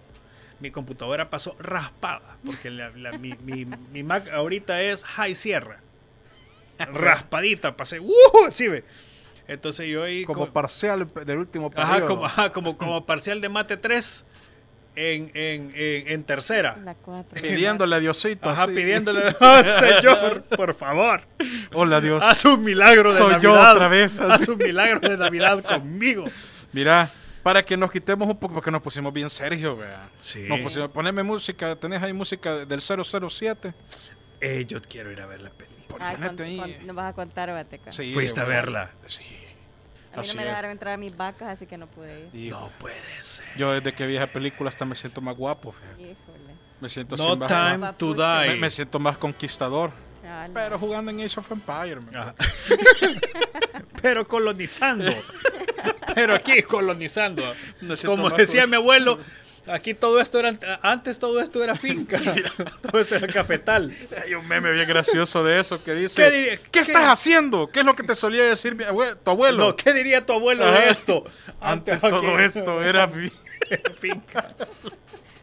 [0.60, 5.82] Mi computadora pasó raspada, porque la- la- mi, mi- mi Mac ahorita es High Sierra.
[6.78, 8.00] Raspadita, pasé.
[8.00, 8.12] ¡Uh!
[8.52, 8.84] Sí, ve.
[9.48, 10.24] Entonces yo ahí.
[10.26, 12.08] como co- parcial del último ajá, periodo.
[12.10, 14.26] como, ajá, como, como parcial de mate 3
[14.96, 16.78] en, en, en, en tercera.
[16.84, 17.42] La 4.
[17.42, 18.50] Pidiéndole a Diosito.
[18.50, 18.74] Ajá, así.
[18.74, 21.22] pidiéndole, "Oh, Señor, por favor.
[21.74, 22.24] Hola Dios.
[22.24, 23.74] Haz un milagro de Soy yo Navidad.
[23.76, 24.44] otra vez, así.
[24.44, 26.26] Haz un milagro de Navidad conmigo.
[26.72, 27.08] Mira,
[27.44, 30.10] para que nos quitemos un poco, porque nos pusimos bien serios, vea.
[30.20, 30.44] Sí.
[30.48, 33.74] Nos pusimos, poneme música, tenés ahí música del 007.
[34.42, 35.52] Eh, yo quiero ir a ver la.
[35.88, 36.58] Pon- Ay, ponete con- ahí.
[36.78, 37.92] con- no vas a contar, Bateca.
[37.92, 38.92] Sí, Fuiste a verla.
[39.06, 39.24] Sí.
[40.16, 40.48] A mí así no me es.
[40.50, 42.36] dejaron entrar a mis vacas, así que no pude ir.
[42.48, 42.60] Hijo.
[42.60, 43.46] No puede ser.
[43.58, 46.02] Yo desde que vi esa película hasta me siento más guapo, fíjate.
[46.02, 46.56] Híjole.
[46.82, 48.56] Me siento No sin más- time to me, die.
[48.60, 49.92] me siento más conquistador.
[50.54, 52.04] Pero jugando en Age of Empires.
[52.14, 52.34] Ajá.
[54.02, 55.06] Pero colonizando.
[56.16, 57.44] Pero aquí colonizando.
[58.06, 59.18] Como decía mi abuelo,
[59.68, 62.20] aquí todo esto era, antes todo esto era finca.
[62.82, 63.96] todo esto era cafetal.
[64.24, 67.68] Hay un meme bien gracioso de eso que dice: ¿Qué diría- ¿Qué, qué- estás haciendo?
[67.68, 69.58] ¿Qué es lo que te solía decir mi abue- tu abuelo?
[69.68, 70.80] No, ¿qué diría tu abuelo Ajá.
[70.80, 71.24] de esto?
[71.60, 73.10] Antes todo esto era.
[73.98, 74.54] finca.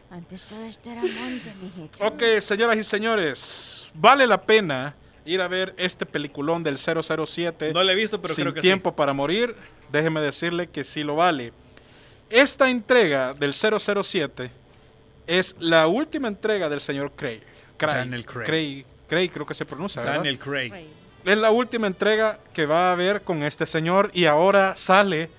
[0.09, 1.97] Antes todo esto era monte, mijito.
[2.05, 7.71] Ok, señoras y señores, vale la pena ir a ver este peliculón del 007.
[7.73, 9.55] No lo he visto, pero Sin creo que tiempo para morir,
[9.91, 11.51] déjeme decirle que sí lo vale.
[12.29, 14.51] Esta entrega del 007
[15.27, 17.41] es la última entrega del señor Craig.
[17.77, 18.45] Craig Daniel Craig.
[18.45, 20.01] Craig, Craig creo que se pronuncia.
[20.01, 20.73] Daniel Craig.
[21.23, 25.29] Es la última entrega que va a haber con este señor y ahora sale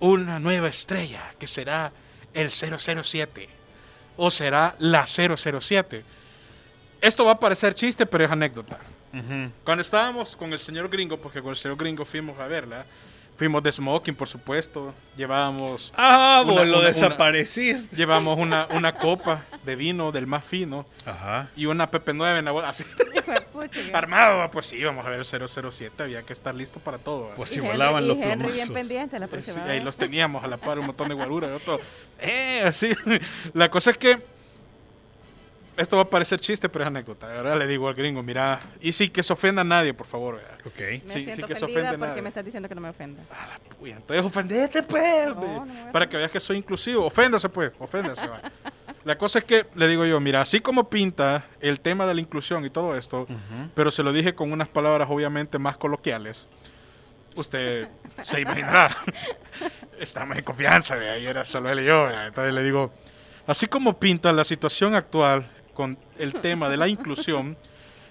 [0.00, 1.92] una nueva estrella que será
[2.34, 3.48] el 007
[4.16, 6.04] o será la 007.
[7.00, 8.78] Esto va a parecer chiste, pero es anécdota.
[9.64, 12.86] Cuando estábamos con el señor gringo, porque con el señor gringo fuimos a verla,
[13.42, 17.96] fuimos de smoking, por supuesto, llevábamos, Ah, vos Una- lo una- desapareciste.
[17.96, 21.48] llevamos una, una copa de vino del más fino Ajá.
[21.56, 22.84] y una Pepe 9 en la bola, así,
[23.92, 27.22] armado, pues sí, vamos a ver el 007, había que estar listo para todo.
[27.22, 27.36] ¿verdad?
[27.36, 30.58] Pues si volaban los Henry bien pendiente la Sí, próxima ahí los teníamos a la
[30.58, 31.14] par, un montón de
[31.58, 31.80] todo,
[32.20, 32.92] eh, así.
[33.54, 34.22] La cosa es que
[35.76, 37.26] esto va a parecer chiste, pero es anécdota.
[37.28, 40.36] Verdad le digo al gringo, mira, y sí que se ofenda a nadie, por favor.
[40.36, 40.58] ¿verdad?
[40.66, 40.78] Ok.
[41.06, 42.22] Me sí, siento sí que se ofendida ofende porque nadie.
[42.22, 43.22] me estás diciendo que no me ofenda.
[43.30, 45.34] A la puya, entonces ofendete, pues.
[45.34, 47.06] No, no para que veas que soy inclusivo.
[47.06, 48.26] Oféndase, pues, oféndase.
[48.26, 48.40] va.
[49.04, 52.20] La cosa es que le digo yo, mira, así como pinta el tema de la
[52.20, 53.26] inclusión y todo esto,
[53.74, 56.46] pero se lo dije con unas palabras obviamente más coloquiales,
[57.34, 57.88] usted
[58.22, 58.96] se imaginará.
[59.98, 62.04] Estamos en confianza, vea, y era solo él y yo.
[62.04, 62.28] vea.
[62.28, 62.92] Entonces le digo,
[63.46, 67.56] así como pinta la situación actual con el tema de la inclusión,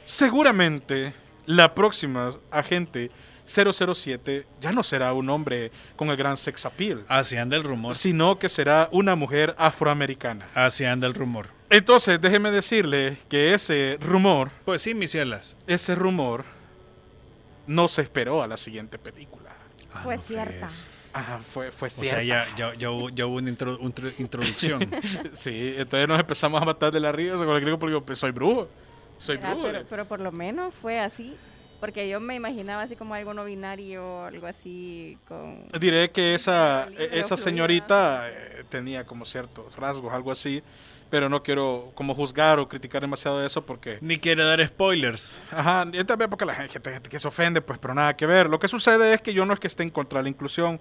[0.05, 1.13] seguramente
[1.45, 3.11] la próxima agente
[3.47, 7.95] 007 ya no será un hombre con el gran sex appeal, Así anda el rumor.
[7.95, 10.47] sino que será una mujer afroamericana.
[10.53, 11.47] Así anda el rumor.
[11.69, 15.55] Entonces, déjeme decirle que ese rumor, Pues sí, mis cielas.
[15.67, 16.45] ese rumor
[17.67, 19.51] no se esperó a la siguiente película.
[19.93, 20.67] Ah, Fue no cierta.
[21.13, 22.15] Ajá, fue, fue O cierta.
[22.17, 24.79] sea, ya, ya, ya hubo, ya hubo una intro- un tro- introducción.
[25.33, 28.17] Sí, entonces nos empezamos a matar de la risa con el griego porque yo, pues,
[28.19, 28.67] soy brujo.
[29.17, 29.67] Soy Ah, brujo.
[29.67, 31.35] pero, pero por lo menos fue así.
[31.79, 35.65] Porque yo me imaginaba así como algo no binario, algo así con...
[35.79, 40.61] Diré que esa, Pero esa señorita eh, tenía como ciertos rasgos, algo así,
[41.11, 45.37] pero no quiero como juzgar o criticar demasiado eso porque, Ni quiere dar spoilers.
[45.51, 48.49] ajá, y también porque la gente, que se ofende, pues, pero nada que ver.
[48.49, 50.79] Lo que sucede es que yo no es que esté en contra de la inclusión,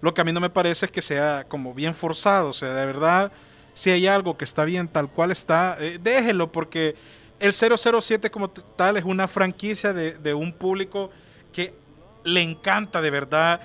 [0.00, 2.72] lo que a mí no me parece es que sea como bien forzado, o sea,
[2.72, 3.32] de verdad,
[3.74, 6.94] si hay algo que está bien tal cual está, eh, déjelo porque
[7.40, 11.10] el 007 como tal es una franquicia de, de un público
[11.52, 11.74] que
[12.22, 13.62] le encanta de verdad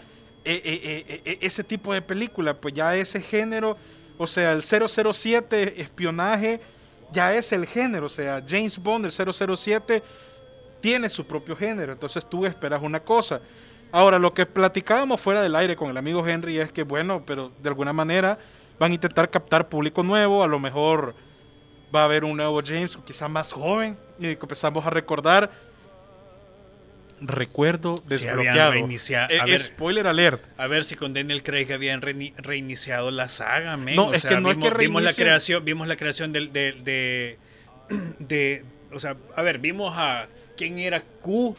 [0.48, 3.78] eh, eh, eh, ese tipo de película, pues ya ese género,
[4.18, 6.62] o sea, el 007 espionaje
[7.12, 10.04] ya es el género, o sea, James Bond, el 007
[10.82, 13.42] tiene su propio género, entonces tú esperas una cosa.
[13.92, 17.52] Ahora, lo que platicábamos fuera del aire con el amigo Henry es que, bueno, pero
[17.62, 18.38] de alguna manera
[18.78, 21.16] van a intentar captar público nuevo, a lo mejor
[21.96, 25.50] va a haber un nuevo James, quizá más joven, y empezamos a recordar.
[27.22, 28.72] Recuerdo Sí, habían desbloqueado.
[28.74, 29.62] reinicia- Eh, a ver.
[29.62, 30.44] spoiler alert.
[30.58, 33.96] A ver si con Daniel Craig habían reini- reiniciado la saga, men.
[33.96, 36.34] No, O es sea, que no es vimos, que vimos la creación, vimos la creación
[36.34, 37.38] del, del- de,
[38.20, 41.56] de, o sea, a ver, vimos a quién era Q,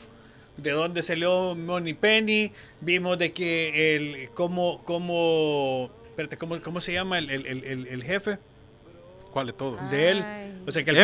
[0.58, 6.92] de dónde salió Money Penny, vimos de que el, cómo, cómo, espérate, cómo, cómo se
[6.92, 8.38] llama el, el- el- el- jefe
[9.32, 9.78] ¿Cuál de todo?
[9.90, 10.24] de él?
[10.66, 10.96] O sea que al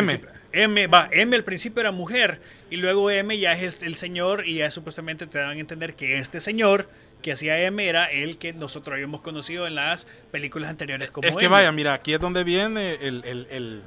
[0.53, 0.87] M.
[0.87, 2.39] va, M al principio era mujer
[2.69, 6.19] y luego M ya es el señor y ya supuestamente te dan a entender que
[6.19, 6.87] este señor
[7.21, 11.35] que hacía M era el que nosotros habíamos conocido en las películas anteriores como es
[11.35, 11.49] que M.
[11.49, 13.81] vaya, mira, aquí es donde viene el- el- el-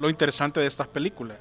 [0.00, 1.36] lo interesante de estas películas.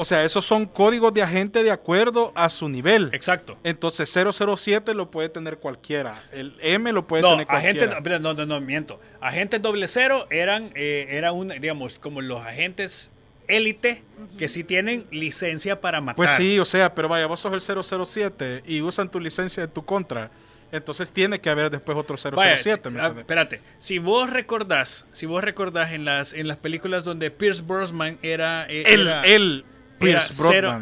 [0.00, 3.10] O sea, esos son códigos de agente de acuerdo a su nivel.
[3.12, 3.58] Exacto.
[3.64, 6.22] Entonces 007 lo puede tener cualquiera.
[6.32, 7.78] El M lo puede No, tener cualquiera.
[7.78, 9.00] agentes, espera, no, no, no, miento.
[9.20, 13.10] Agentes doble cero eran, eh, era un, digamos, como los agentes
[13.48, 14.02] élite
[14.38, 16.16] que sí tienen licencia para matar.
[16.16, 17.60] Pues sí, o sea, pero vaya, vos sos el
[18.04, 20.30] 007 y usan tu licencia en tu contra.
[20.70, 22.36] Entonces tiene que haber después otro 007.
[22.36, 26.58] Vaya, ¿me si- ah, espérate, si vos recordás, si vos recordás en las en las
[26.58, 30.34] películas donde Pierce Brosnan era eh, él, era, él, era Pierce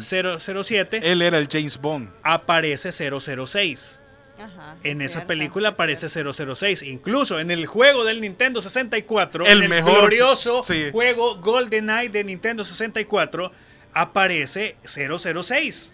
[0.09, 2.09] cero- 007, él era el James Bond.
[2.21, 4.01] aparece 006.
[4.39, 6.33] Ajá, En es esa cierto, película aparece cierto.
[6.55, 6.83] 006.
[6.83, 10.89] Incluso en el juego del Nintendo 64, El en el mejor- glorioso sí.
[10.91, 13.51] juego GoldenEye de Nintendo 64,
[13.93, 15.93] aparece 006.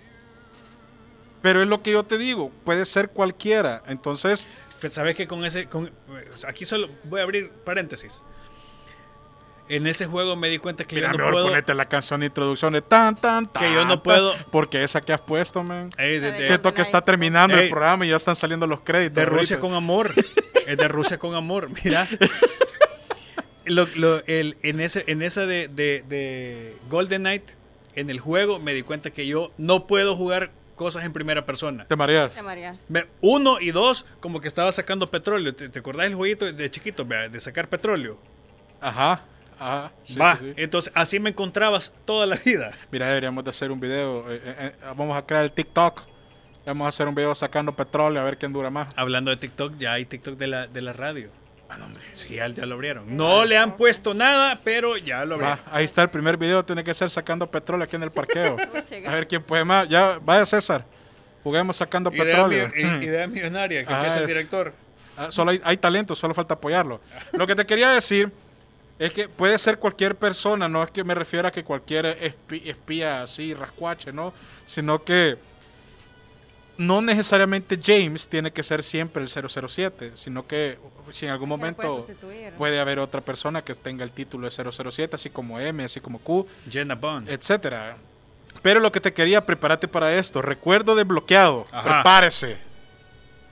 [1.41, 3.84] Pero es lo que yo te digo, puede ser cualquiera.
[3.88, 4.47] Entonces,
[4.89, 5.67] Sabes que con ese.
[5.67, 5.91] con-
[6.45, 8.21] aquí solo voy a abrir paréntesis.
[9.75, 11.47] En ese juego me di cuenta que mira, yo no mejor puedo.
[11.47, 13.63] ponete la canción de introducción de tan, tan, tan.
[13.63, 15.89] Que yo no puedo- Porque esa que has puesto, man.
[15.97, 17.63] Ey, de, La de- Siento que está terminando Ey.
[17.65, 19.15] el programa y ya están saliendo los créditos.
[19.15, 19.59] de Rusia ahorita.
[19.67, 20.13] con amor.
[20.67, 21.69] es de Rusia con amor.
[21.83, 22.07] Mira.
[23.65, 27.43] Lo- lo- el- en, ese, en esa de, de, de Golden Knight,
[27.95, 31.86] en el juego, me di cuenta que yo no puedo jugar cosas en primera persona.
[31.86, 32.33] Te mareas.
[32.33, 32.77] Te mareas.
[32.89, 35.55] Ve, Uno y dos, como que estaba sacando petróleo.
[35.55, 38.19] ¿Te, te acordás del jueguito de chiquito, de sacar petróleo?
[38.81, 39.21] Ajá.
[39.59, 39.91] Ajá.
[40.03, 40.61] sí, Va, sí, sí.
[40.61, 42.71] entonces así me encontrabas toda la vida.
[42.91, 44.31] Mira, deberíamos de hacer un video.
[44.31, 46.01] eh, eh, eh, vamos a crear el TikTok.
[46.65, 48.87] Vamos a hacer un video sacando petróleo a ver quién dura más.
[48.95, 51.29] Hablando de TikTok, ya hay TikTok de la, de la radio.
[52.13, 53.17] Sí, ya, ya lo abrieron.
[53.17, 55.57] No le han puesto nada, pero ya lo abrieron.
[55.65, 56.63] Va, ahí está el primer video.
[56.63, 58.57] Tiene que ser sacando petróleo aquí en el parqueo.
[59.07, 59.89] A ver quién puede más.
[59.89, 60.85] Ya, vaya César.
[61.43, 62.69] Juguemos sacando Idea, petróleo.
[62.75, 64.73] mi- idea millonaria, que Ah, empieza el es- director.
[65.17, 67.01] Ah, solo hay, hay talento, solo falta apoyarlo.
[67.33, 68.31] Lo que te quería decir
[68.99, 72.06] es que puede ser cualquier persona, no es que me refiera a que cualquier
[72.51, 74.34] espía así, rascuache, ¿no?
[74.65, 75.38] Sino que
[76.77, 80.77] no necesariamente James tiene que ser siempre el 007, sino que
[81.12, 82.08] si en algún puede momento
[82.58, 86.19] puede haber otra persona que tenga el título de 007, así como M, así como
[86.19, 87.29] Q, Jenna Bond.
[87.29, 87.97] etcétera.
[88.62, 90.41] Pero lo que te quería, prepárate para esto.
[90.41, 91.65] Recuerdo desbloqueado.
[91.71, 92.01] Ajá.
[92.01, 92.58] Prepárese.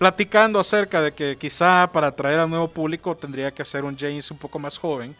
[0.01, 4.31] Platicando acerca de que quizá para atraer al nuevo público tendría que hacer un James
[4.31, 5.15] un poco más joven.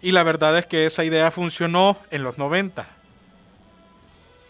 [0.00, 2.86] Y la verdad es que esa idea funcionó en los 90.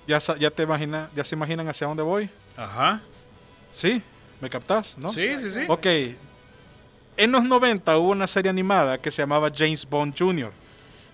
[0.06, 2.28] Ya, ya te imagina, ya se imaginan hacia dónde voy.
[2.54, 3.00] Ajá.
[3.70, 4.02] Sí,
[4.42, 4.98] ¿me captás?
[4.98, 5.08] ¿No?
[5.08, 5.60] Sí, sí, sí.
[5.68, 5.86] Ok.
[7.16, 10.52] En los 90 hubo una serie animada que se llamaba James Bond Jr.,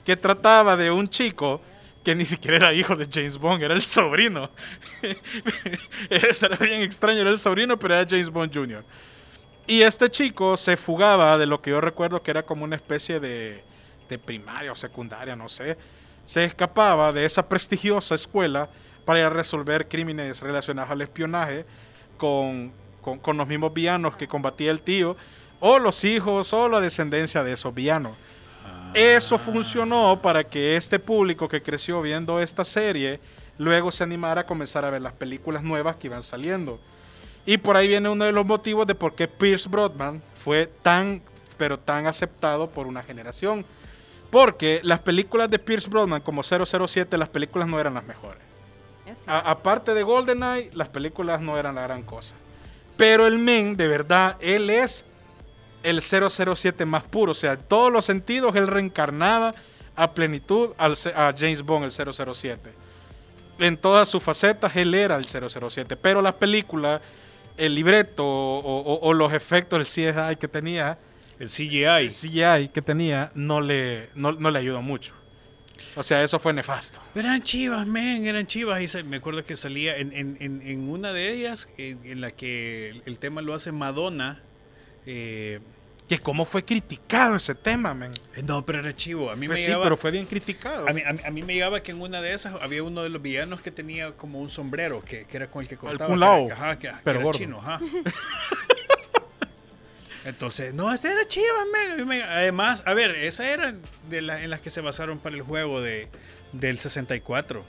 [0.05, 1.61] que trataba de un chico
[2.05, 4.51] que ni siquiera era hijo de James Bond, era el sobrino.
[6.11, 8.85] era bien extraño, era el sobrino, pero era James Bond Jr.
[9.67, 13.21] Y este chico se fugaba de lo que yo recuerdo que era como una especie
[13.21, 13.63] de,
[14.09, 15.77] de primaria o secundaria, no sé.
[16.25, 18.71] Se escapaba de esa prestigiosa escuela
[19.05, 21.67] para resolver crímenes relacionados al espionaje
[22.17, 25.17] con, con, con los mismos villanos que combatía el tío,
[25.61, 28.17] o los hijos, o la descendencia de esos villanos.
[28.95, 33.21] Eso funcionó para que este público que creció viendo esta serie
[33.59, 36.81] luego se animara a comenzar a ver las películas nuevas que iban saliendo.
[37.47, 41.23] Y por ahí viene uno de los motivos de por qué Pierce Brosnan fue tan,
[41.57, 43.65] pero tan aceptado por una generación.
[44.31, 48.43] Porque las películas de Pierce Brosnan como 007, las películas no eran las mejores.
[49.27, 52.35] A- aparte de GoldenEye, las películas no eran la gran cosa.
[52.99, 55.05] Pero el men, de verdad, él es
[55.83, 57.33] el 007 más puro.
[57.33, 59.55] O sea, en todos los sentidos, él reencarnaba
[59.97, 62.71] a plenitud al a James Bond, el 007.
[63.59, 65.97] En todas sus facetas, él era el 007.
[65.97, 67.01] Pero las películas,
[67.57, 70.97] el libreto o, o- o los efectos, el CSI que tenía,
[71.41, 71.85] El CGI.
[71.85, 75.15] el CGI que tenía, no le, no, no le ayudó mucho.
[75.97, 77.01] O sea, eso fue nefasto.
[77.17, 78.81] Eran chivas, men, eran chivas.
[78.83, 82.31] Y se- me acuerdo que salía en, en- en- una de ellas, en, en la
[82.31, 84.41] que el tema lo hace Madonna.
[85.11, 85.61] Eh,
[86.07, 88.13] Que cómo fue criticado ese tema, men.
[88.45, 89.31] no, pero era chivo.
[89.31, 90.89] A mí Pues me sí, llegaba, pero fue bien criticado.
[90.89, 93.03] a mí, a mí- a mí me llegaba que en una de esas había uno
[93.03, 96.09] de los villanos que tenía como un sombrero, que, que era con el que cortaba.
[96.13, 97.81] Que Lao, era- ajá, que- pero era chino, ajá.
[100.25, 102.23] Entonces, no, ese era chiva, men.
[102.23, 103.81] Además, a ver, esas eran
[104.11, 106.09] de las en las que se basaron para el juego de,
[106.53, 107.65] del 64.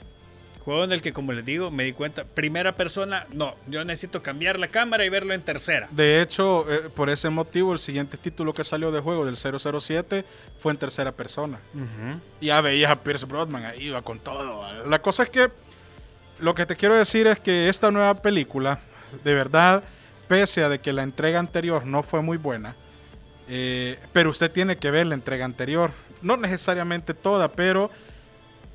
[0.70, 4.22] Juego en el que, como les digo, me di cuenta, primera persona, no, yo necesito
[4.22, 5.88] cambiar la cámara y verlo en tercera.
[5.90, 10.24] De hecho, eh, por ese motivo, el siguiente título que salió de juego del 007
[10.60, 11.58] fue en tercera persona.
[12.40, 14.86] Y ya veías a Pierce Brosnan ahí, iba con todo.
[14.86, 15.48] La cosa es que
[16.38, 18.78] lo que te quiero decir es que esta nueva película,
[19.24, 19.82] de verdad,
[20.28, 22.76] pese a de que la entrega anterior no fue muy buena,
[23.48, 25.90] eh, pero usted tiene que ver la entrega anterior.
[26.22, 27.90] No necesariamente toda, pero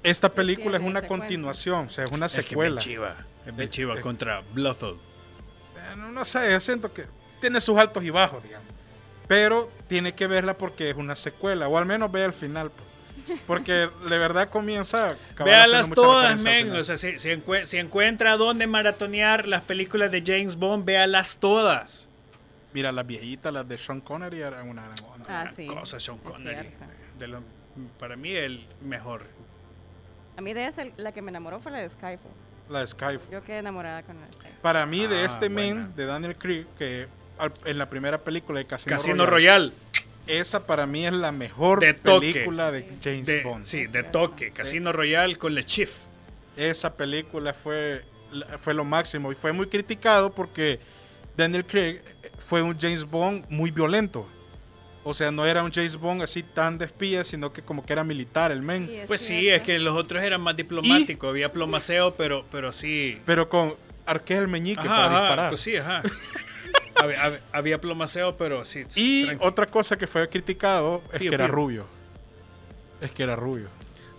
[0.10, 1.08] esta película es una secuencia.
[1.28, 2.80] continuación, o sea, es una Es que secuela.
[2.80, 4.02] chiva, es Eh, chiva eh.
[4.02, 4.40] contra.
[4.40, 7.06] Eh, No, no sé, yo siento que
[7.42, 8.68] tiene sus altos y bajos, digamos.
[9.28, 12.72] Pero tiene que verla porque es una secuela, o al menos ve al final.
[12.72, 13.40] pues.
[13.48, 13.72] Porque
[14.10, 15.16] de verdad comienza.
[15.44, 16.72] Véalas todas, men.
[16.76, 21.40] O sea, si, si encue- si encuentra dónde maratonear las películas de James Bond, véalas
[21.40, 22.08] todas.
[22.74, 24.96] Mira, las viejitas, las de Sean Connery, eran una gran.
[25.28, 26.56] Ah, Gran sí, cosa, Sean Connery.
[26.68, 26.86] cierto.
[27.18, 27.42] De lo-
[27.98, 29.26] para mí, el mejor.
[30.38, 32.32] A mí de esa, la que me enamoró fue la de Skyfall.
[32.70, 33.30] La de Skyfall.
[33.32, 34.52] Yo quedé enamorada con la de Skyfall.
[34.62, 35.74] Para mí, de Ah, este buena.
[35.86, 37.08] men, de Daniel Craig, que
[37.38, 40.40] al- en la primera película de Casino, Casino Royale, Royale.
[40.40, 43.66] esa para mí es la mejor De película de James De, Bond.
[43.66, 44.52] sí, de toque.
[44.52, 45.92] Casino Royale con Le Chief.
[46.58, 48.04] esa película fue,
[48.58, 50.80] fue lo máximo y fue muy criticado porque
[51.38, 52.02] Daniel Craig
[52.40, 54.26] fue un James Bond muy violento.
[55.08, 57.94] O sea, no era un James Bond así tan de espía, sino que como que
[57.94, 58.88] era militar el men.
[58.88, 61.30] Sí, Pues sí, es que los otros eran más diplomáticos.
[61.30, 63.20] Había plomaceo, pero, pero sí.
[63.26, 63.76] Pero con
[64.08, 65.50] arquea el meñique Ajá, para ajá, disparar.
[65.50, 66.02] pues sí, ajá.
[66.96, 68.84] había, había- plomaceo, pero sí.
[68.96, 71.54] Y otra cosa que fue criticado es Pío, que era pío.
[71.56, 71.86] rubio.
[73.00, 73.68] Es que era rubio.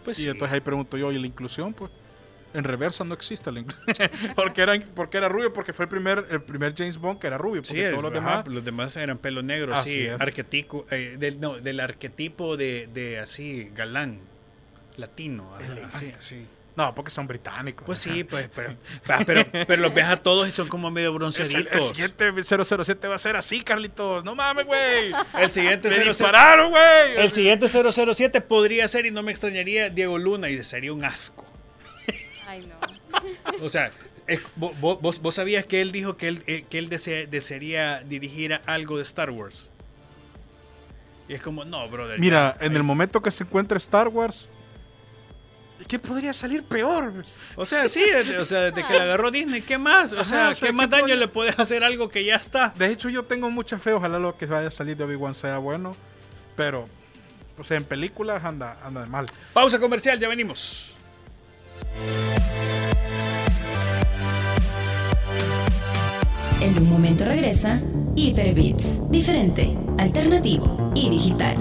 [0.05, 0.29] pues y sí.
[0.29, 1.73] entonces ahí pregunto yo, ¿y la inclusión?
[1.75, 1.91] Pues
[2.57, 3.65] en reversa no existe la
[4.37, 7.39] porque, era, porque era rubio, porque fue el primer, el primer James Bond que era
[7.39, 7.63] rubio.
[7.63, 8.49] Porque Sí, el- todos los ajá, demás...
[8.49, 13.71] los demás eran pelo negro, Así arquetipo, eh, del, no, del arquetipo de, de así,
[13.75, 14.21] galán,
[14.97, 16.47] latino, ajá, así, así.
[16.77, 17.87] No, porque son británicos.
[17.87, 18.77] Pues sí, pues, pero,
[19.09, 21.19] ah, pero, pero los ves a todos y son como medio Es el, el
[21.65, 21.89] bronceaditos.
[21.89, 22.33] siguiente
[22.85, 24.25] 007 va a ser así, Carlitos.
[24.25, 25.11] No mames, güey.
[25.39, 27.17] El siguiente Me 00 dispararon, güey.
[27.17, 31.47] el siguiente 007 podría ser, y no me extrañaría, Diego Luna, y sería un asco.
[32.47, 33.65] Ay, no.
[33.65, 33.91] O sea,
[34.27, 38.55] es- vos, vos sabías que él dijo que él, eh, que él desea- desearía dirigir
[38.55, 39.71] a algo de Star Wars.
[41.29, 42.19] Y es como, no, brother.
[42.21, 44.49] Mira, ya, en ahí- el momento que se encuentra Star Wars,
[45.89, 47.25] ¿qué podría salir peor?
[47.57, 50.13] O sea, sí, desde- o sea, desde que la agarró Disney, ¿qué más?
[50.13, 52.09] O Ajá, sea, o sea, ¿qué más ¿qué daño podría- le puedes hacer a algo
[52.09, 52.73] que ya está?
[52.77, 53.93] De hecho, yo tengo mucha fe.
[53.93, 55.97] Ojalá lo que vaya a salir de Obi-Wan sea bueno.
[56.55, 56.89] Pero,
[57.59, 59.27] o sea, en películas anda, anda de mal.
[59.53, 60.96] Pausa comercial, ya venimos.
[66.61, 67.81] En un momento regresa
[68.17, 71.55] Hyperbits, diferente, alternativo y digital.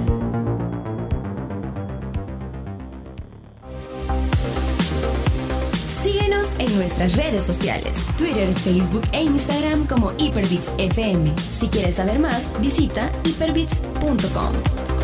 [6.01, 11.34] Síguenos en nuestras redes sociales, Twitter, Facebook e Instagram como Hyperbits FM.
[11.38, 14.95] Si quieres saber más, visita hyperbits.com.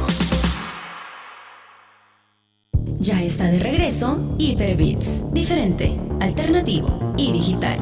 [3.02, 7.80] Ya está de regreso Hyperbits, diferente, alternativo y digital.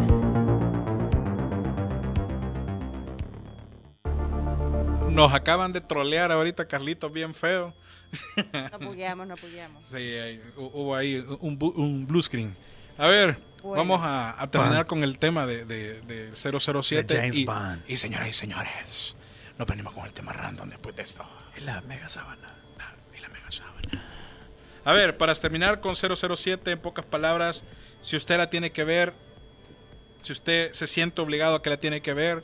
[5.11, 7.73] Nos acaban de trolear ahorita, Carlitos, bien feo.
[8.71, 9.83] No pugueamos, no pugueamos.
[9.83, 12.55] Sí, hubo ahí un, un blue screen.
[12.97, 13.75] A ver, Bueno.
[13.77, 17.13] vamos a, a terminar con el tema de, de, de 007.
[17.13, 17.81] De James y, Bond.
[17.87, 19.17] y señoras y señores,
[19.57, 21.23] nos venimos con el tema random después de esto.
[21.65, 22.47] La mega sábana.
[22.77, 24.08] La- y la mega sábana.
[24.89, 27.63] A ver, para terminar con 007, en pocas palabras,
[28.01, 29.13] si usted la tiene que ver,
[30.21, 32.43] si usted se siente obligado a que la tiene que ver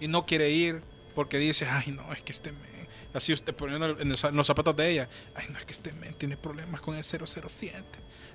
[0.00, 0.82] y no quiere ir
[1.14, 4.46] porque dice, ay, no, es que este men, así usted poniendo en, el- en los
[4.46, 7.80] zapatos de ella, ay, no, es que este men tiene problemas con el 007.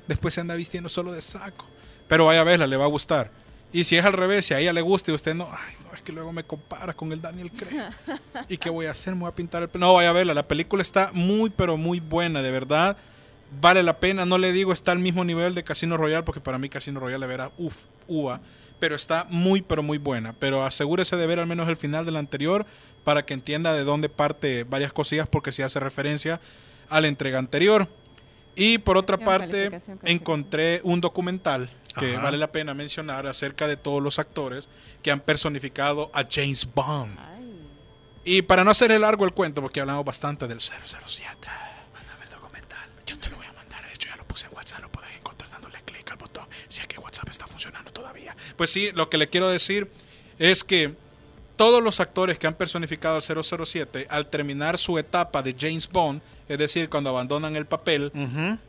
[0.08, 1.68] Después se anda vistiendo solo de saco.
[2.08, 3.30] Pero vaya a verla, le va a gustar.
[3.74, 5.94] Y si es al revés, si a ella le gusta y usted no, ay, no,
[5.94, 7.84] es que luego me compara con el Daniel Craig.
[8.48, 9.14] ¿Y qué voy a hacer?
[9.16, 9.86] Me voy a pintar el pelo.
[9.86, 10.34] No, vaya a verla.
[10.34, 12.98] La película está muy, pero muy buena, de verdad.
[13.62, 14.26] Vale la pena.
[14.26, 17.34] No le digo está al mismo nivel de Casino Royale, porque para mí Casino Royale
[17.34, 18.42] era uff, uva.
[18.80, 20.34] Pero está muy, pero muy buena.
[20.34, 22.66] Pero asegúrese de ver al menos el final del anterior
[23.04, 26.40] para que entienda de dónde parte varias cosillas, porque si hace referencia
[26.90, 27.88] a la entrega anterior.
[28.56, 29.72] Y por otra parte,
[30.04, 32.24] encontré un documental que Ajá.
[32.24, 34.70] vale la pena mencionar acerca de todos los actores
[35.02, 37.18] que han personificado a James Bond.
[37.20, 37.40] Ay.
[38.26, 41.48] Y para no hacerle largo el cuento, porque hablamos bastante del 007,
[41.94, 42.90] mándame el documental.
[43.06, 45.16] Yo te lo voy a mandar, de hecho ya lo puse en WhatsApp, lo puedes
[45.16, 48.36] encontrar dándole clic al botón, si es que WhatsApp está funcionando todavía.
[48.56, 49.92] Pues sí, lo que le quiero decir
[50.38, 50.96] es que
[51.58, 56.22] todos los actores que han personificado al 007, al terminar su etapa de James Bond,
[56.48, 58.14] es decir, cuando abandonan el papel,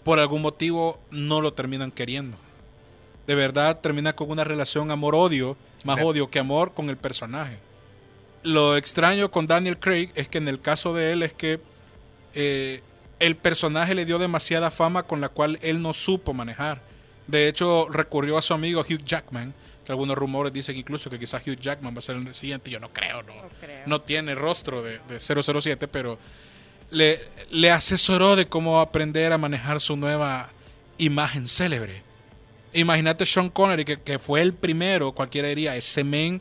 [0.02, 2.36] por algún motivo no lo terminan queriendo.
[3.28, 7.58] De verdad termina con una relación amor-odio, más odio que amor con el personaje.
[8.42, 11.60] Lo extraño con Daniel Craig es que en el caso de él es que
[12.34, 12.82] eh,
[13.20, 16.82] el personaje le dio demasiada fama con la cual él no supo manejar.
[17.30, 19.54] De hecho, recurrió a su amigo Hugh Jackman,
[19.84, 22.70] que algunos rumores dicen incluso que quizás Hugh Jackman va a ser el siguiente.
[22.70, 23.82] Yo no creo, no, No creo.
[23.86, 26.18] no tiene rostro de, de 007, pero
[26.90, 27.20] le,
[27.50, 30.50] le asesoró de cómo aprender a manejar su nueva
[30.98, 32.02] imagen célebre.
[32.72, 36.40] Imagínate Sean Connery, que, que fue el primero, cualquiera diría, ese men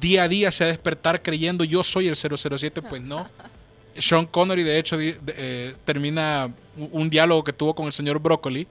[0.00, 3.28] día a día se va a despertar creyendo yo soy el 007, pues no.
[3.98, 8.18] Sean Connery, de hecho, de- eh, termina un, un diálogo que tuvo con el señor
[8.20, 8.66] Broccoli,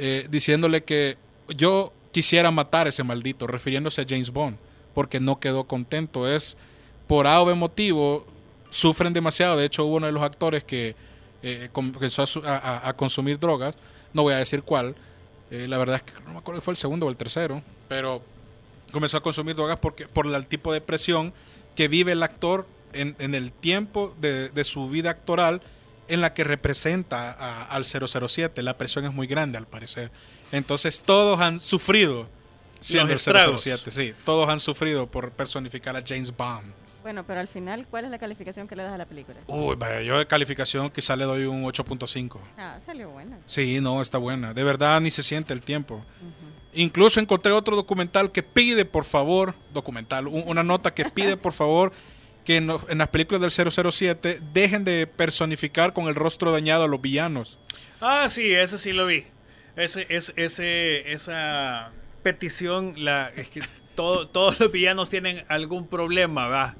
[0.00, 1.16] eh, diciéndole que
[1.48, 4.56] yo quisiera matar a ese maldito, refiriéndose a James Bond,
[4.94, 6.28] porque no quedó contento.
[6.28, 6.56] Es
[7.06, 8.26] por A o B motivo,
[8.70, 9.56] sufren demasiado.
[9.56, 10.96] De hecho, hubo uno de los actores que
[11.42, 13.76] eh, comenzó a, su- a- a- a consumir drogas,
[14.12, 14.94] no voy a decir cuál.
[15.50, 17.62] eh, la verdad es que no me acuerdo si fue el segundo o el tercero,
[17.88, 18.22] pero
[18.92, 21.32] comenzó a consumir drogas porque, por el tipo de presión
[21.74, 25.60] que vive el actor en, en el tiempo de, de su vida actoral
[26.10, 28.62] en la que representa a- al 007.
[28.62, 30.10] La presión es muy grande al parecer.
[30.52, 32.28] Entonces todos han sufrido
[32.80, 33.62] siendo Los el estragos.
[33.62, 33.90] 007.
[33.90, 36.72] Sí, todos han sufrido por personificar a James Bond.
[37.02, 39.38] Bueno, pero al final, ¿cuál es la calificación que le das a la película?
[39.46, 42.38] Uy, vaya, yo de calificación quizá le doy un 8.5.
[42.58, 43.38] Ah, salió buena.
[43.46, 44.52] Sí, no, está buena.
[44.52, 46.04] De verdad ni se siente el tiempo.
[46.74, 51.52] Incluso encontré otro documental que pide, por favor, documental, un- una nota que pide, por
[51.54, 51.92] favor,
[52.44, 57.00] que en, las películas del 007 dejen de personificar con el rostro dañado a los
[57.00, 57.58] villanos.
[58.00, 59.24] Ah, sí, ese sí lo vi.
[59.76, 63.62] Ese, ese, ese, esa petición, la, es que
[63.94, 66.76] todo- todos los villanos tienen algún problema, ¿va?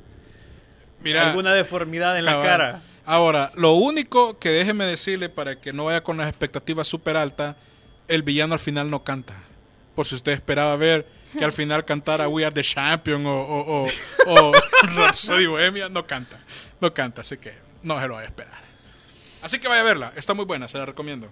[1.03, 2.83] Mira, Alguna deformidad en la cara.
[3.07, 7.57] Ahora, lo único que déjeme decirle para que no vaya con las expectativas súper altas,
[8.09, 9.35] el villano al final no canta.
[9.95, 11.07] Por si usted esperaba ver
[11.39, 13.89] que al final cantara We Are the Champion o, o, o,
[14.27, 14.53] o
[14.97, 16.39] Rhapsody Bohemia, no canta.
[16.81, 17.53] No canta, así que
[17.83, 18.61] no se lo vaya a esperar.
[19.43, 21.29] Así que vaya a verla, está muy buena, se la recomiendo.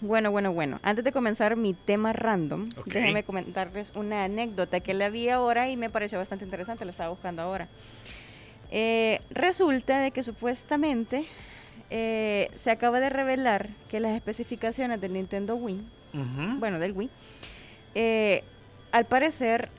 [0.00, 0.80] Bueno, bueno, bueno.
[0.82, 2.86] Antes de comenzar mi tema random, Ok.
[2.88, 7.10] déjenme comentarles una anécdota que la vi ahora y me pareció bastante interesante, la estaba
[7.10, 7.68] buscando ahora.
[8.72, 11.26] Eh, resulta de que supuestamente
[11.90, 15.82] eh, se acaba de revelar que las especificaciones del Nintendo Wii,
[16.58, 17.10] bueno, del Wii,
[17.94, 18.42] eh,
[18.90, 19.70] al parecer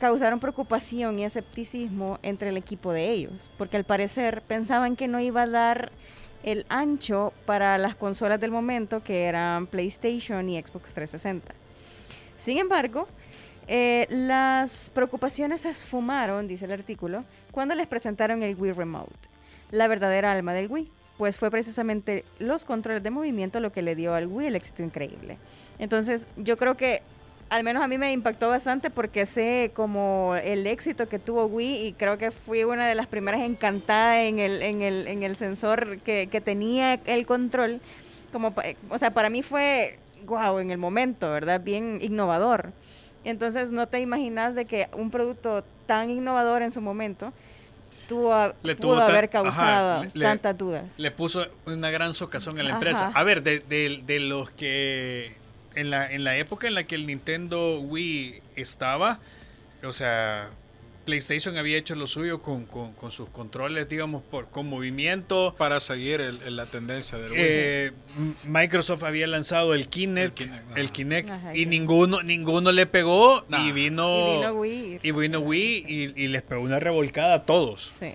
[0.00, 5.20] causaron preocupación y escepticismo entre el equipo de ellos, porque al parecer pensaban que no
[5.20, 5.92] iba a dar
[6.42, 11.54] el ancho para las consolas del momento que eran PlayStation y Xbox 360.
[12.38, 13.06] Sin embargo,
[13.68, 17.22] eh, las preocupaciones se esfumaron, dice el artículo,
[17.52, 19.28] cuando les presentaron el Wii Remote,
[19.70, 23.94] la verdadera alma del Wii, pues fue precisamente los controles de movimiento lo que le
[23.94, 25.36] dio al Wii el éxito increíble.
[25.78, 27.02] Entonces, yo creo que
[27.50, 31.86] al menos a mí me impactó bastante porque sé como el éxito que tuvo Wii
[31.88, 35.34] y creo que fui una de las primeras encantada en el, en el, en el
[35.36, 37.80] sensor que, que tenía el control.
[38.32, 38.54] Como,
[38.88, 41.60] o sea, para mí fue, wow, en el momento, ¿verdad?
[41.60, 42.72] Bien innovador.
[43.24, 47.32] Entonces no te imaginas de que un producto tan innovador en su momento
[48.08, 48.32] tuvo,
[48.62, 50.84] Le pudo tuvo haber ajá, causado le- le- tantas dudas.
[50.98, 52.78] Le puso una gran socazón en la Ajá.
[52.78, 53.10] empresa.
[53.12, 55.32] A ver, de, de- de los que
[55.74, 59.20] en la, en la época en la que el Nintendo Wii estaba,
[59.84, 60.50] o sea,
[61.06, 65.54] PlayStation había hecho lo suyo con, con- con sus controles, digamos, por, con movimiento.
[65.56, 67.38] Para seguir el- el- la tendencia del Wii.
[67.40, 67.92] Eh,
[68.44, 70.92] Microsoft había lanzado el Kinect, El Kinect, el ajá.
[70.92, 73.66] Kinect, Ajá, y ninguno, ninguno le pegó Nah.
[73.66, 74.98] y vino Y vino Wii.
[75.02, 77.92] y vino Wii y, y les pegó una revolcada a todos.
[77.98, 78.12] Sí.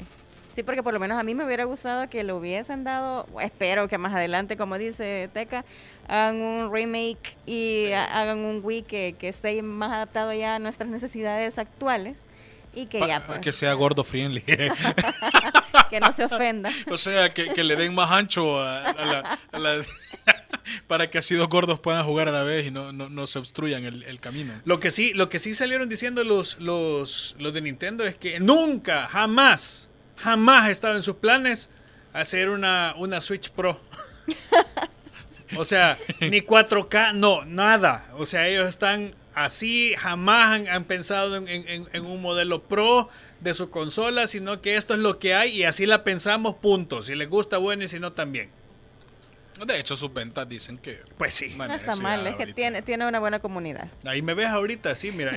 [0.56, 3.89] Sí, porque por lo menos a mí me hubiera gustado que lo hubiesen dado, espero
[3.89, 5.66] que más adelante, como dice Teca,
[6.08, 10.60] hagan un remake y ha- hagan un Wii que, que esté más adaptado ya a
[10.60, 12.16] nuestras necesidades actuales
[12.74, 14.41] y que Pa- ya pues, que sea gordo friendly.
[15.89, 16.70] que no se ofenda.
[16.89, 19.82] o sea, que, que le den más ancho a, a la, a la-
[20.88, 23.39] para que así dos gordos puedan jugar a la vez y no, no, no se
[23.39, 24.53] obstruyan el, el camino.
[24.66, 28.39] Lo que sí, lo que sí salieron diciendo los, los, los de Nintendo es que
[28.39, 31.70] nunca, jamás, jamás ha estado en sus planes
[32.13, 33.80] hacer una, una Switch Pro.
[35.57, 38.09] O sea, ni 4K, no, nada.
[38.18, 43.09] O sea, ellos están así, jamás han, han pensado en, en- en un modelo pro
[43.41, 47.03] de su consola, sino que esto es lo que hay y así la pensamos, punto.
[47.03, 48.49] Si les gusta, bueno, y si no, también.
[49.66, 50.99] De hecho, sus ventas dicen que.
[51.18, 51.53] Pues sí.
[51.55, 53.88] no está mal, es que tiene, tiene una buena comunidad.
[54.03, 55.32] Ahí me ves ahorita, sí, mira.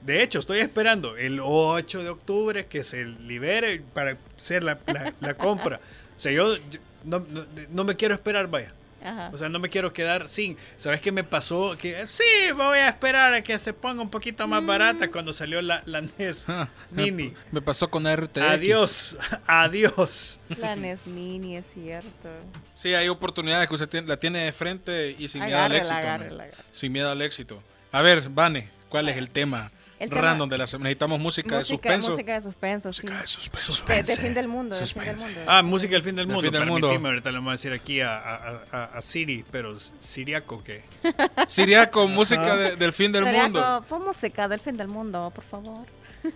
[0.00, 5.12] De hecho, estoy esperando el 8 de octubre que se libere para hacer la, la-
[5.20, 5.80] la compra.
[6.16, 8.72] O sea, yo, yo no, no- no me quiero esperar, vaya.
[9.04, 9.30] Ajá.
[9.32, 10.56] O sea, no me quiero quedar sin.
[10.76, 11.76] ¿Sabes qué me pasó?
[11.80, 12.24] Que sí,
[12.56, 16.00] voy a esperar a que se ponga un poquito más barata cuando salió la, la
[16.00, 17.32] NES Ah, Mini.
[17.52, 18.38] Me pasó con RTX.
[18.42, 20.40] Adiós, adiós.
[20.56, 22.28] Planes mini, es cierto.
[22.74, 25.94] Sí, hay oportunidades que usted tiene- la tiene de frente y sin miedo al éxito.
[25.96, 26.42] agárrela, man.
[26.42, 26.64] agárrela.
[26.72, 27.62] Sin miedo al éxito.
[27.92, 30.84] A ver, Vane, ¿cuál es el tema El tema- random de la semana?
[30.84, 32.10] Necesitamos música, de suspenso.
[32.12, 33.02] Música de suspenso, sí.
[33.02, 33.84] Música de suspenso.
[33.86, 35.26] De, de fin del mundo, de fin del Suspense.
[35.36, 35.40] mundo.
[35.50, 36.42] Ah, música del fin del Del mundo.
[36.50, 36.86] fin del mundo.
[36.88, 40.82] Permitime, ahorita le vamos a decir aquí a, a, a, a Siri, pero siriaco que.
[41.46, 43.84] Siriaco, música de- del fin del Sería mundo.
[43.88, 45.86] pon música del fin del mundo, por favor.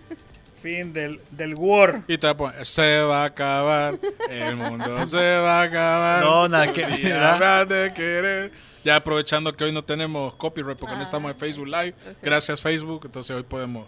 [0.61, 2.03] Fin del, del war.
[2.07, 3.99] Y te pones, se va a acabar,
[4.29, 6.23] el mundo se va a acabar.
[6.23, 8.49] No, nada que- habrá de querer.
[8.83, 11.95] Ya aprovechando que hoy no tenemos copyright porque no Ah, estamos en Facebook Live.
[12.03, 12.15] sí.
[12.21, 13.87] Gracias Facebook, entonces hoy podemos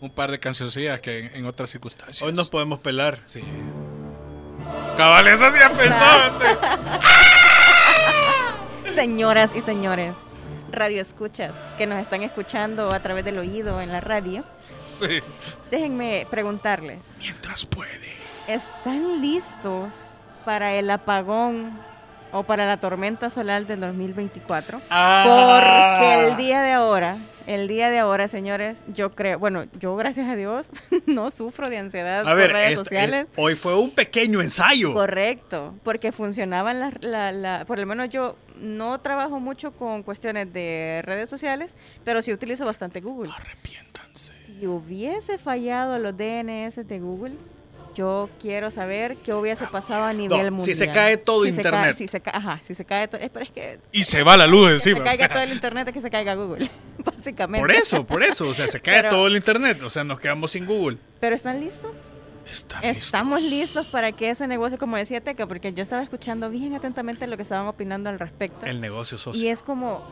[0.00, 2.20] un par de cancioncillas que en, en otras circunstancias.
[2.22, 3.20] Hoy nos podemos pelar.
[3.24, 3.42] Sí.
[4.96, 5.92] Cabal, eso sí antes.
[8.94, 10.16] Señoras y señores,
[10.72, 14.42] radio escuchas que nos están escuchando a través del oído en la radio,
[15.70, 18.16] déjenme preguntarles, Mientras puede.
[18.48, 19.92] ¿están listos
[20.46, 21.78] para el apagón
[22.38, 24.80] o para la tormenta solar del 2024?
[24.90, 25.96] Ah.
[25.98, 27.16] Porque el día de ahora,
[27.46, 30.66] el día de ahora, señores, yo creo, bueno, yo gracias a Dios
[31.06, 33.26] no sufro de ansiedad A por ver, redes esta- sociales.
[33.26, 34.92] eh, hoy fue un pequeño ensayo.
[34.92, 40.52] Correcto, porque funcionaban las, la, la- por lo menos yo no trabajo mucho con cuestiones
[40.52, 41.74] de redes sociales,
[42.04, 43.30] pero sí utilizo bastante Google.
[43.36, 44.32] Arrepiéntanse.
[44.46, 47.34] Si hubiese fallado los DNS de Google,
[47.96, 50.64] yo quiero saber qué hubiese pasado a nivel mundial.
[50.64, 51.82] si se cae todo Si se internet.
[51.82, 54.22] cae- si se ca- ajá, si se cae todo, es, pero es que Y se
[54.22, 55.04] va la luz que se encima.
[55.04, 56.68] caiga todo el internet es que se caiga Google,
[57.04, 57.60] básicamente.
[57.60, 58.46] Por eso, por eso.
[58.48, 59.82] O sea, se cae Pero- todo el internet.
[59.82, 60.98] O sea, nos quedamos sin Google.
[61.20, 61.92] Pero ¿están listos?
[62.50, 63.58] Están Estamos listos.
[63.58, 67.36] listos para que ese negocio, como decía Teca, porque yo estaba escuchando bien atentamente lo
[67.36, 68.66] que estaban opinando al respecto.
[68.66, 69.50] El negocio Y socio.
[69.52, 70.04] es como,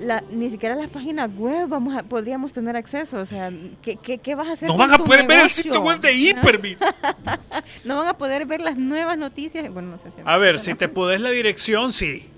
[0.00, 3.18] la, ni siquiera las páginas web vamos a, podríamos tener acceso.
[3.18, 3.50] O sea,
[3.82, 4.68] ¿qué, qué, qué vas a hacer?
[4.68, 6.18] No van a poder ver el sitio web de ¿No?
[6.40, 6.78] Hyperbit.
[7.84, 9.72] No van a poder ver las nuevas noticias.
[9.72, 10.16] Bueno, no sé si.
[10.24, 12.28] A ver, si te podés la dirección, sí.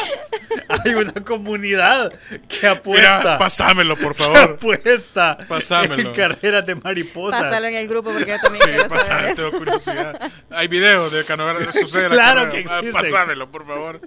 [0.86, 2.12] Hay una comunidad
[2.48, 3.38] que Mira, apuesta.
[3.40, 4.38] pasámelo, por que favor.
[4.52, 6.10] apuesta Pasámelo.
[6.10, 7.42] en carreras de mariposas.
[7.42, 9.36] Pásalo en el grupo porque yo también Sí, quiero saber pasámelo, eso.
[9.46, 10.32] tengo curiosidad.
[10.52, 11.24] Hay videos de
[11.72, 12.52] que sucede la Claro carrera.
[12.52, 12.92] que existen.
[12.92, 14.02] Pasámelo, por favor.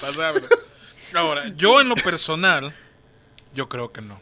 [0.00, 0.48] Pasámelo.
[1.14, 2.72] Ahora, yo en lo personal,
[3.54, 4.20] yo creo que no.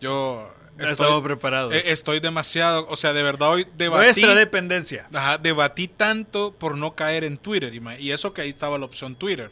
[0.00, 0.52] Yo
[0.86, 1.74] No estamos preparados.
[1.74, 5.08] eh, estoy demasiado, o sea, de verdad hoy debatí, Nuestra dependencia.
[5.12, 7.74] ajá, debatí tanto por no caer en Twitter.
[7.74, 9.50] ima- Y eso que ahí estaba la opción Twitter.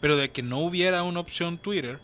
[0.00, 1.98] Pero de que no hubiera una opción Twitter.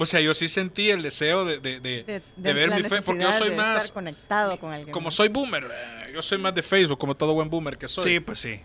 [0.00, 3.02] O sea, yo sí sentí el deseo de, de, de- De, de ver mi fe,
[3.02, 4.92] porque yo soy más, estar conectado con alguien.
[4.92, 8.04] como soy boomer, eh, yo soy más de Facebook, como todo buen boomer que soy.
[8.04, 8.60] Sí, pues sí.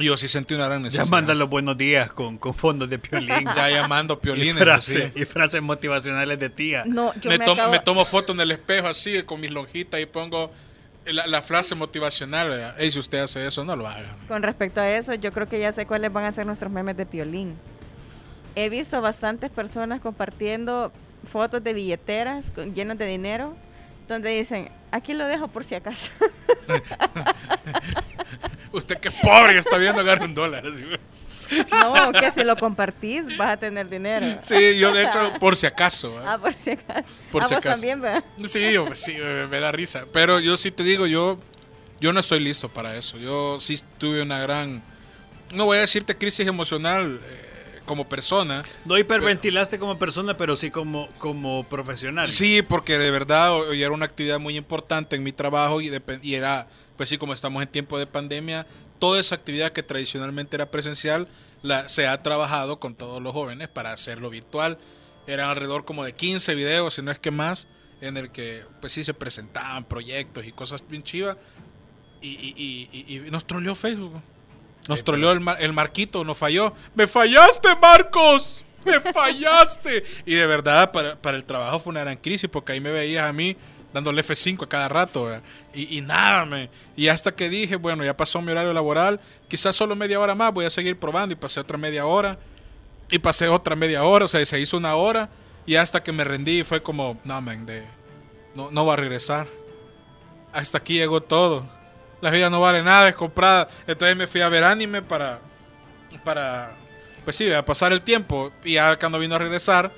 [0.00, 1.08] Yo sí sentí una gran Ya necesidad.
[1.08, 3.44] mandan los buenos días con, con fondos de piolín.
[3.56, 4.56] Ya llamando y, piolines.
[4.58, 5.20] frases, así.
[5.20, 6.84] y frases motivacionales de tía.
[6.86, 9.50] No, yo me, me, tomo, acabo- me tomo foto en el espejo así, con mis
[9.50, 10.50] lonjitas y pongo
[11.06, 12.48] la, la frase motivacional.
[12.48, 12.80] ¿verdad?
[12.80, 14.08] Ey, si usted hace eso, no lo haga.
[14.28, 16.96] Con respecto a eso, yo creo que ya sé cuáles van a ser nuestros memes
[16.96, 17.54] de piolín.
[18.56, 20.92] He visto bastantes personas compartiendo
[21.30, 23.54] fotos de billeteras con- llenas de dinero,
[24.08, 26.10] donde dicen, aquí lo dejo por si acaso.
[28.72, 30.64] Usted que es pobre está viendo agarra un dólar.
[30.66, 30.82] así,
[31.72, 34.38] no, que si lo compartís vas a tener dinero.
[34.40, 36.14] Sí, yo de hecho, por si acaso.
[36.14, 36.34] ¿verdad?
[36.34, 37.08] Ah, por si acaso.
[37.32, 37.74] Por ah, si vos acaso.
[37.74, 38.24] también, ¿verdad?
[38.44, 40.06] Sí, yo- sí, me, me da risa.
[40.12, 41.38] Pero yo sí te digo, yo,
[42.00, 43.18] yo no estoy listo para eso.
[43.18, 44.82] Yo sí tuve una gran,
[45.54, 48.62] no voy a decirte crisis emocional eh, como persona.
[48.84, 52.30] No hiperventilaste como persona, pero sí como, como profesional.
[52.30, 55.90] Sí, porque de verdad hoy era una actividad muy importante en mi trabajo y,
[56.22, 56.68] y era,
[57.00, 58.66] pues sí, como estamos en tiempo de pandemia,
[58.98, 61.28] toda esa actividad que tradicionalmente era presencial
[61.62, 64.76] la, se ha trabajado con todos los jóvenes para hacerlo virtual.
[65.26, 67.68] Eran alrededor como de 15 videos, si no es que más,
[68.02, 71.38] en el que pues sí se presentaban proyectos y cosas bien chivas.
[72.20, 74.20] Y, y- y- y- y nos troleó Facebook.
[74.86, 76.74] Nos troleó el, el Marquito, nos falló.
[76.94, 78.62] ¡Me fallaste, Marcos!
[78.84, 80.04] ¡Me fallaste!
[80.26, 83.24] y de verdad, para, para el trabajo fue una gran crisis, porque ahí me veías
[83.24, 83.56] a mí
[83.92, 85.24] dándole F5 a cada rato.
[85.24, 85.42] ¿verdad?
[85.74, 86.70] Y, y nada, me.
[86.96, 90.52] Y hasta que dije, bueno, ya pasó mi horario laboral, quizás solo media hora más,
[90.52, 91.32] voy a seguir probando.
[91.32, 92.38] Y pasé otra media hora.
[93.10, 95.28] Y pasé otra media hora, o sea, se hizo una hora.
[95.66, 97.84] Y hasta que me rendí, fue como, no, man, de,
[98.54, 99.48] no, no va a regresar.
[100.52, 101.66] Hasta aquí llegó todo.
[102.20, 103.68] La vida no vale nada, es comprada.
[103.86, 105.40] Entonces me fui a ver anime para,
[106.24, 106.76] para,
[107.24, 108.52] pues sí, a pasar el tiempo.
[108.64, 109.92] Y ya cuando vino a regresar,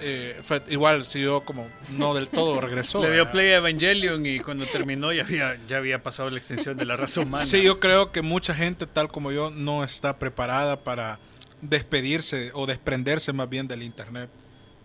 [0.00, 3.02] eh, fue igual, siguió como, no del todo regresó.
[3.02, 6.76] Le dio play a Evangelion y cuando terminó ya había, ya había pasado la extensión
[6.76, 7.44] de la raza humana.
[7.44, 11.18] Sí, yo creo que mucha gente, tal como yo, no está preparada para
[11.60, 14.30] despedirse o desprenderse más bien del internet.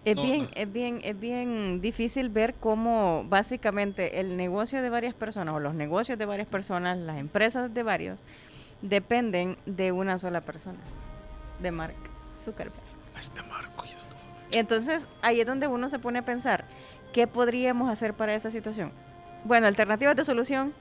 [0.06, 0.50] Es No, bien, no.
[0.54, 5.76] es bien, es bien difícil ver cómo básicamente el negocio de varias personas o los
[5.76, 8.20] negocios de varias personas, las empresas de varios,
[8.82, 10.80] dependen de una sola persona,
[11.62, 11.96] de Mark
[12.44, 12.84] Zuckerberg.
[13.18, 14.16] Este Marco y esto.
[14.54, 16.66] Entonces ahí es donde uno se pone a pensar,
[17.14, 18.92] ¿qué podríamos hacer para esta situación?
[19.44, 20.74] Bueno, alternativas de solución,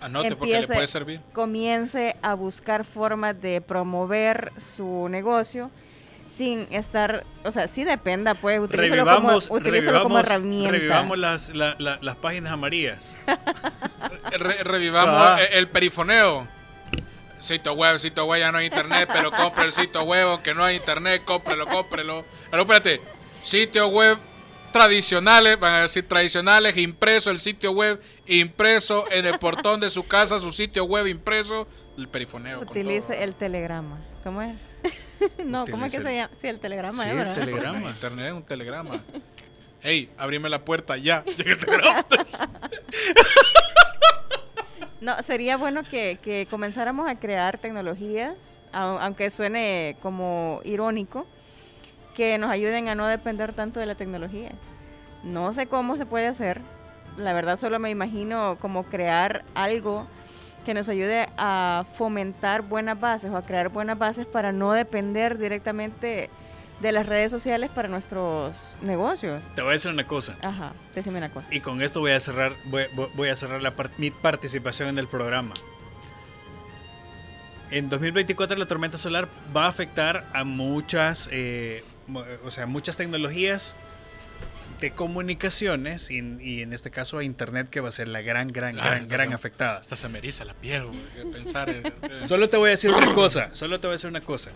[0.00, 1.20] Anote porque le puede servir.
[1.32, 5.70] comience a buscar formas de promover su negocio
[6.26, 10.70] sin estar, o sea, sí dependa, pues, utilícelo Revivamos, como, utilícelo como revivamos, herramienta.
[10.70, 13.16] revivamos las, la- la- las páginas amarillas.
[14.38, 15.38] Re- revivamos Ah.
[15.50, 16.46] el, el perifoneo.
[17.40, 20.64] Sitio web, sitio web, ya no hay internet, pero compre el sitio web, aunque no
[20.64, 22.24] hay internet, cómprelo, cómprelo.
[22.50, 23.00] Pero espérate,
[23.42, 24.18] sitio web
[24.72, 30.06] tradicionales, van a decir tradicionales, impreso el sitio web, impreso en el portón de su
[30.06, 31.66] casa, su sitio web impreso,
[31.96, 32.58] el perifoneo.
[32.66, 33.22] con Utilice todo.
[33.24, 33.98] el telegrama.
[34.22, 34.54] ¿Cómo es?
[35.44, 36.30] no, ¿cómo es que se llama?
[36.40, 37.34] Sí, el telegrama, Sí, ¿eh, el verdad?
[37.34, 37.90] telegrama.
[37.90, 39.04] Internet es un telegrama.
[39.82, 41.24] Ey, abrime la puerta ya.
[41.24, 42.06] Llega el telegrama.
[45.00, 51.26] No, sería bueno que, que comenzáramos a crear tecnologías, au- aunque suene como irónico,
[52.16, 54.50] que nos ayuden a no depender tanto de la tecnología.
[55.22, 56.60] No sé cómo se puede hacer.
[57.16, 60.06] La verdad solo me imagino como crear algo
[60.64, 65.38] que nos ayude a fomentar buenas bases o a crear buenas bases para no depender
[65.38, 66.30] directamente de
[66.92, 69.42] las redes sociales para nuestros negocios.
[69.56, 70.36] Te voy a decir una cosa.
[70.42, 71.52] Ajá, decime una cosa.
[71.54, 72.54] Y con esto voy a cerrar,
[73.16, 75.54] voy, a cerrar la par- mi participación en el programa.
[77.70, 81.84] En 2024 la tormenta solar va a afectar a muchas, eh,
[82.44, 83.76] o sea, muchas tecnologías
[84.80, 88.46] de comunicaciones y, y en este caso a internet que va a ser la gran,
[88.48, 89.78] gran, Ah, gran, gran se- afectada.
[89.78, 92.70] Hasta se me eriza la piel, güey, de pensar en- en- Solo te voy a
[92.70, 94.50] decir una cosa, solo te voy a decir una cosa.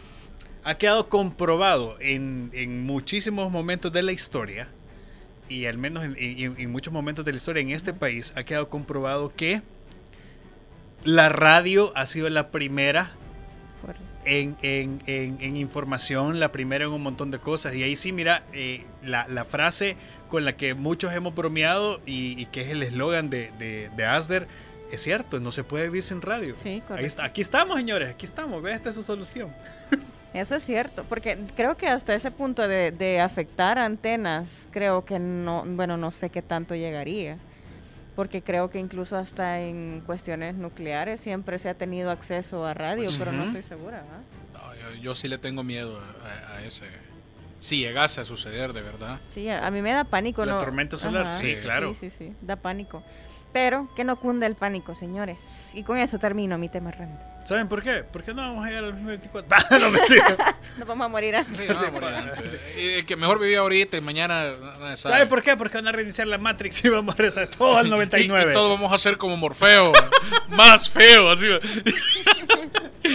[0.64, 4.68] Ha quedado comprobado en, en muchísimos momentos de la historia,
[5.48, 8.44] y al menos en, en- en muchos momentos de la historia en este país, ha
[8.44, 9.62] quedado comprobado que
[11.04, 13.10] la radio ha sido la primera
[14.24, 17.74] en, en- en- en información, la primera en un montón de cosas.
[17.74, 19.96] Y ahí sí, mira, eh, la, la frase
[20.28, 24.04] con la que muchos hemos bromeado y, y que es el eslogan de, de, de
[24.04, 24.46] Asder,
[24.92, 26.54] es cierto, no se puede vivir sin radio.
[26.62, 29.52] Sí, Ahí está, aquí estamos, señores, aquí estamos, ve, esta es su solución.
[30.34, 35.18] Eso es cierto, porque creo que hasta ese punto de, de afectar antenas, creo que
[35.18, 37.36] no, bueno, no sé qué tanto llegaría,
[38.16, 43.04] porque creo que incluso hasta en cuestiones nucleares siempre se ha tenido acceso a radio,
[43.04, 44.02] Pues, pero no estoy segura.
[44.54, 46.86] No, yo, yo sí le tengo miedo a, a ese.
[47.58, 49.20] Si llegase a suceder, de verdad.
[49.30, 50.44] Sí, a, a mí me da pánico.
[50.44, 50.58] La ¿no?
[50.58, 51.32] tormenta solar, Ajá.
[51.34, 51.94] sí, claro.
[51.94, 53.02] Sí, sí, sí, da pánico.
[53.52, 55.72] Pero que no cunda el pánico, señores.
[55.74, 57.18] Y con eso termino mi tema random.
[57.44, 58.04] ¿Saben por qué?
[58.04, 59.48] ¿Por qué no vamos a llegar al 2024?
[59.70, 59.90] Ah, no.
[60.78, 61.56] Nos vamos a morir antes.
[61.58, 62.56] Sí, no, morir antes.
[62.78, 65.14] Y el que mejor vivía ahorita y mañana nadie sabe.
[65.16, 65.56] ¿Sabe por qué?
[65.56, 68.50] Porque van a reiniciar la Matrix y vamos a regresar todo al Y- 99.
[68.50, 69.92] Y, todos vamos a ser como Morfeo.
[70.48, 71.46] más feo, así.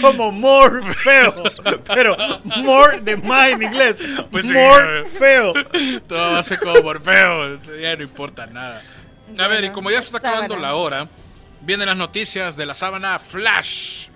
[0.02, 1.34] Como more feo.
[1.94, 2.16] Pero
[2.58, 4.02] more de más en inglés.
[4.30, 5.08] Pues sí, more a ver.
[5.08, 5.52] feo.
[6.06, 7.58] Todo va a ser como Morfeo.
[7.80, 8.80] Ya no importa nada.
[9.38, 10.68] A ver, y como ya se está acabando sábana.
[10.68, 11.08] la hora,
[11.60, 14.08] vienen las noticias de la sábana Flash.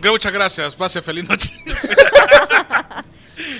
[0.00, 0.74] Que muchas gracias.
[0.74, 1.52] Pase feliz noche.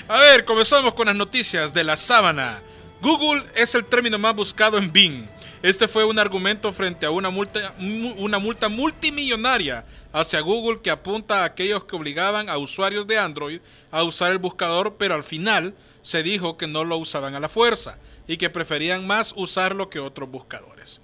[0.07, 2.61] A ver, comenzamos con las noticias de la sábana.
[3.01, 5.25] Google es el término más buscado en Bing.
[5.61, 10.89] Este fue un argumento frente a una multa, mu- una multa multimillonaria hacia Google que
[10.91, 13.59] apunta a aquellos que obligaban a usuarios de Android
[13.91, 17.49] a usar el buscador, pero al final se dijo que no lo usaban a la
[17.49, 17.97] fuerza
[18.29, 21.01] y que preferían más usarlo que otros buscadores.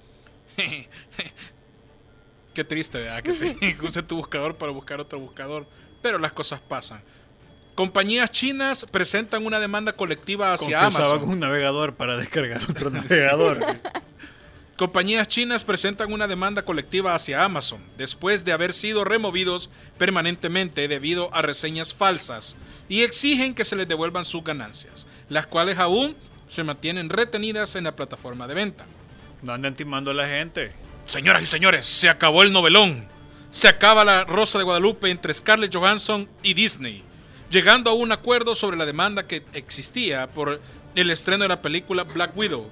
[2.54, 3.24] Qué triste, ¿verdad?
[3.24, 5.66] Que, te, que use tu buscador para buscar otro buscador.
[6.04, 7.02] Pero las cosas pasan.
[7.74, 11.20] Compañías chinas presentan una demanda colectiva hacia Confianzaba Amazon.
[11.22, 13.60] con un navegador para descargar otro navegador.
[14.78, 21.34] Compañías chinas presentan una demanda colectiva hacia Amazon después de haber sido removidos permanentemente debido
[21.34, 22.56] a reseñas falsas
[22.88, 26.16] y exigen que se les devuelvan sus ganancias, las cuales aún
[26.48, 28.86] se mantienen retenidas en la plataforma de venta.
[29.42, 30.72] No anden timando a la gente.
[31.06, 33.08] Señoras y señores, se acabó el novelón.
[33.52, 37.04] Se acaba la Rosa de Guadalupe entre Scarlett Johansson y Disney,
[37.50, 40.60] llegando a un acuerdo sobre la demanda que existía por
[40.96, 42.70] el estreno de la película Black Widow.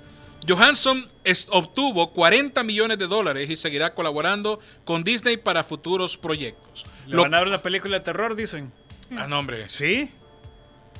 [0.47, 1.07] Johansson
[1.51, 6.86] obtuvo 40 millones de dólares y seguirá colaborando con Disney para futuros proyectos.
[7.07, 8.71] Le Lo- van a dar una película de terror, dicen.
[9.15, 9.69] Ah, no, hombre.
[9.69, 10.11] ¿Sí?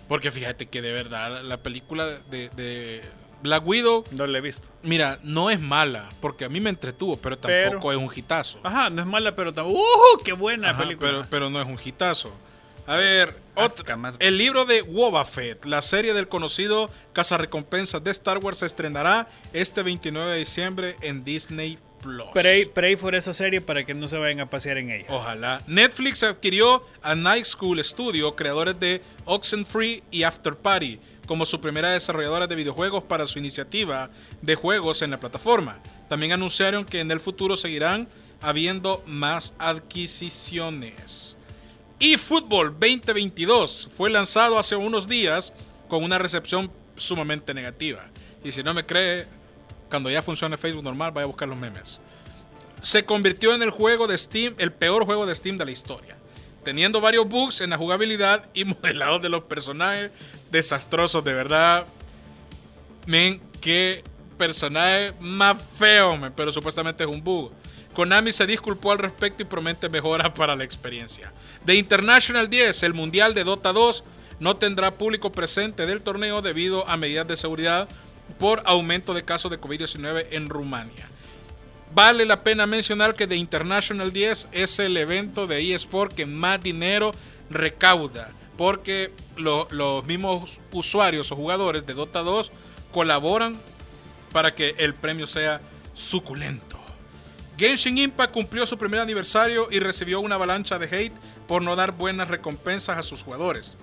[0.07, 3.01] Porque fíjate que de verdad la película de, de
[3.41, 4.67] Black Widow, No la he visto.
[4.83, 8.59] mira, no es mala, porque a mí me entretuvo, pero Pero- tampoco es un hitazo.
[8.63, 9.79] Ajá, no es mala, pero tampoco.
[9.79, 10.23] ¡Uh!
[10.23, 11.09] ¡Qué buena Ajá, película!
[11.11, 12.31] Pero, pero no es un hitazo.
[12.85, 18.03] A ver, Azca ot- más- el libro de Boba Fett, la serie del conocido cazarrecompensas
[18.03, 22.27] de Star Wars, se estrenará este 29 de diciembre en Disney Plus.
[22.33, 25.05] Pray, pray por esa serie para que no se vayan a pasear en ella.
[25.09, 25.61] Ojalá.
[25.67, 31.91] Netflix adquirió a Night School Studio, creadores de Oxenfree y After Party, como su primera
[31.91, 34.09] desarrolladora de videojuegos para su iniciativa
[34.41, 35.79] de juegos en la plataforma.
[36.09, 38.09] También anunciaron que en el futuro seguirán
[38.41, 41.37] habiendo más adquisiciones.
[41.99, 45.53] eFootball 2022 fue lanzado hace unos días
[45.87, 48.03] con una recepción sumamente negativa.
[48.43, 49.25] Y si no me cree,
[49.93, 52.01] cuando ya funcione Facebook normal, vaya a buscar los memes
[52.83, 56.17] se convirtió en el juego de Steam, el peor juego de Steam de la historia,
[56.63, 60.11] teniendo varios bugs en la jugabilidad y modelados de los personajes
[60.51, 61.87] desastrosos, de verdad.
[63.07, 64.03] Men, qué
[64.37, 67.51] personaje más feo, pero supuestamente es un bug.
[67.93, 71.31] Konami se disculpó al respecto y promete mejoras para la experiencia.
[71.65, 74.03] The International 10, el Mundial de Dota 2,
[74.39, 77.87] no tendrá público presente del torneo debido a medidas de seguridad
[78.39, 81.07] por aumento de casos de COVID-19 en Rumania.
[81.93, 86.61] Vale la pena mencionar que The International 10 es el evento de eSport que más
[86.61, 87.13] dinero
[87.49, 92.51] recauda, porque lo- los mismos usuarios o jugadores de Dota 2
[92.91, 93.55] colaboran
[94.31, 95.61] para que el premio sea
[95.93, 96.79] suculento.
[97.57, 101.13] Genshin Impact cumplió su primer aniversario y recibió una avalancha de hate
[101.47, 103.77] por no dar buenas recompensas a sus jugadores.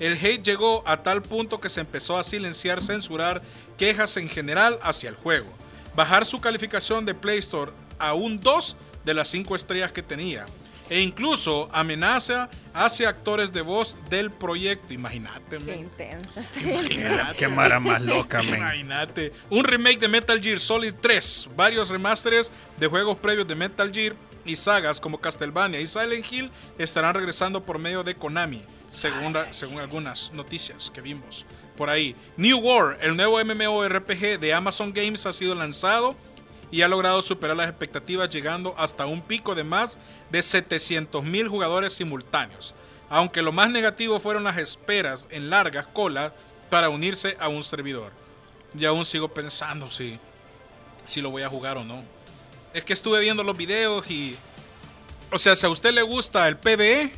[0.00, 3.42] El hate llegó a tal punto que se empezó a silenciar, censurar
[3.76, 5.52] quejas en general hacia el juego.
[5.96, 10.46] Bajar su calificación de Play Store a un 2 de las 5 estrellas que tenía.
[10.90, 14.94] E incluso amenaza hacia actores de voz del proyecto.
[14.94, 18.56] Imagínate, Qué intensa Qué, qué mara más loca, men.
[18.56, 19.32] Imagínate.
[19.50, 24.14] Un remake de Metal Gear Solid 3, varios remasteres de juegos previos de Metal Gear
[24.48, 29.78] y sagas como Castlevania y Silent Hill estarán regresando por medio de Konami, según, según
[29.78, 31.46] algunas noticias que vimos
[31.76, 32.16] por ahí.
[32.36, 36.16] New War, el nuevo MMORPG de Amazon Games, ha sido lanzado
[36.70, 39.98] y ha logrado superar las expectativas llegando hasta un pico de más
[40.30, 42.74] de 700 mil jugadores simultáneos.
[43.08, 46.32] Aunque lo más negativo fueron las esperas en largas colas
[46.68, 48.12] para unirse a un servidor.
[48.78, 50.18] Y aún sigo pensando si,
[51.06, 52.02] si lo voy a jugar o no.
[52.74, 54.36] Es que estuve viendo los videos y...
[55.30, 57.12] O sea, si a usted le gusta el PvE,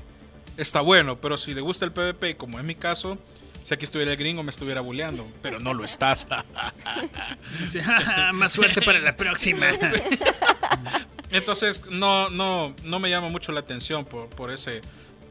[0.57, 1.21] está bueno.
[1.21, 3.19] Pero si le gusta el PvP, como es mi caso,
[3.63, 5.29] si aquí estuviera el gringo me estuviera bulleando.
[5.43, 6.27] Pero no lo estás.
[8.33, 9.67] más suerte para la próxima.
[11.31, 14.81] Entonces no, no, no me llama mucho la atención por, por ese,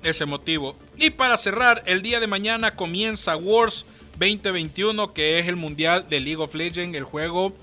[0.03, 0.77] ese motivo.
[0.97, 6.19] Y para cerrar, el día de mañana comienza Wars 2021, que es el mundial de
[6.19, 7.55] League of Legends, el juego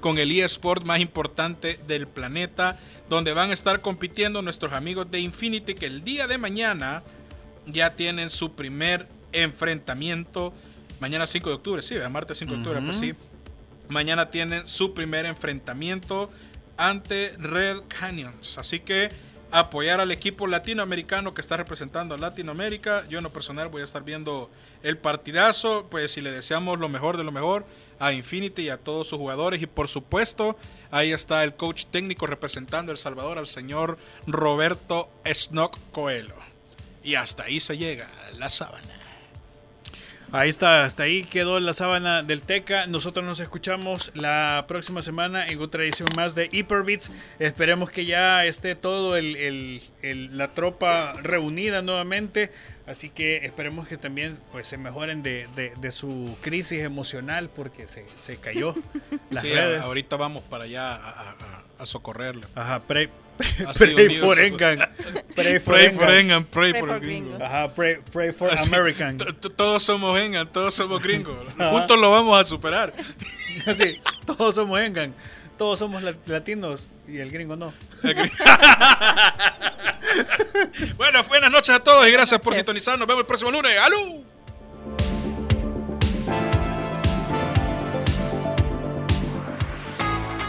[0.00, 2.78] con el eSport más importante del planeta,
[3.08, 7.02] donde van a estar compitiendo nuestros amigos de Infinity, que el día de mañana
[7.66, 10.52] ya tienen su primer enfrentamiento.
[11.00, 13.14] Mañana 5 de octubre, sí, martes 5 de octubre, pues sí.
[13.88, 16.30] Mañana tienen su primer enfrentamiento
[16.76, 18.58] ante Red Canyons.
[18.58, 19.10] Así que
[19.50, 23.06] apoyar al equipo latinoamericano que está representando a Latinoamérica.
[23.08, 24.50] Yo en lo personal voy a estar viendo
[24.82, 27.66] el partidazo, pues si le deseamos lo mejor de lo mejor
[27.98, 29.62] a Infinity y a todos sus jugadores.
[29.62, 30.56] Y por supuesto,
[30.90, 36.36] ahí está el coach técnico representando a El Salvador, al señor Roberto Snock Coelho.
[37.02, 38.97] Y hasta ahí se llega la sábana.
[40.30, 42.86] Ahí está, hasta ahí quedó la sábana del Teca.
[42.86, 47.10] Nosotros nos escuchamos la próxima semana en otra edición más de Hyperbits.
[47.38, 52.52] Esperemos que ya esté todo el, la tropa reunida nuevamente.
[52.86, 58.36] Así que esperemos que también pues, se mejoren de, su crisis emocional porque se, se
[58.36, 58.74] cayó.
[59.30, 59.82] Las redes.
[59.82, 62.46] ahorita vamos para allá a, a, socorrerle.
[62.54, 63.08] Ajá, pre
[63.38, 64.78] pray for Engan.
[65.34, 66.44] Pray for Engan.
[66.44, 67.42] Pray for gringo.
[67.42, 69.16] Ajá, pray, pray for American.
[69.56, 71.36] Todos somos Engan, todos somos gringos.
[71.56, 72.94] Juntos lo vamos a superar.
[73.66, 75.14] Así, todos somos Engan.
[75.56, 77.72] Todos somos latinos y el gringo no.
[80.96, 82.98] bueno, buenas noches a todos y gracias por sintonizar.
[82.98, 83.76] Nos vemos el próximo lunes.
[83.78, 84.24] ¡Alú!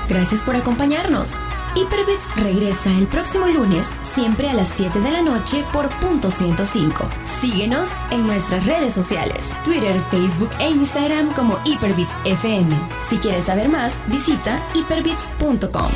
[0.09, 1.33] Gracias por acompañarnos.
[1.75, 7.07] Hyperbits regresa el próximo lunes, siempre a las 7 de la noche por punto 105.
[7.23, 12.75] Síguenos en nuestras redes sociales, Twitter, Facebook e Instagram como Hyperbits FM.
[13.07, 15.91] Si quieres saber más, visita hyperbits.com.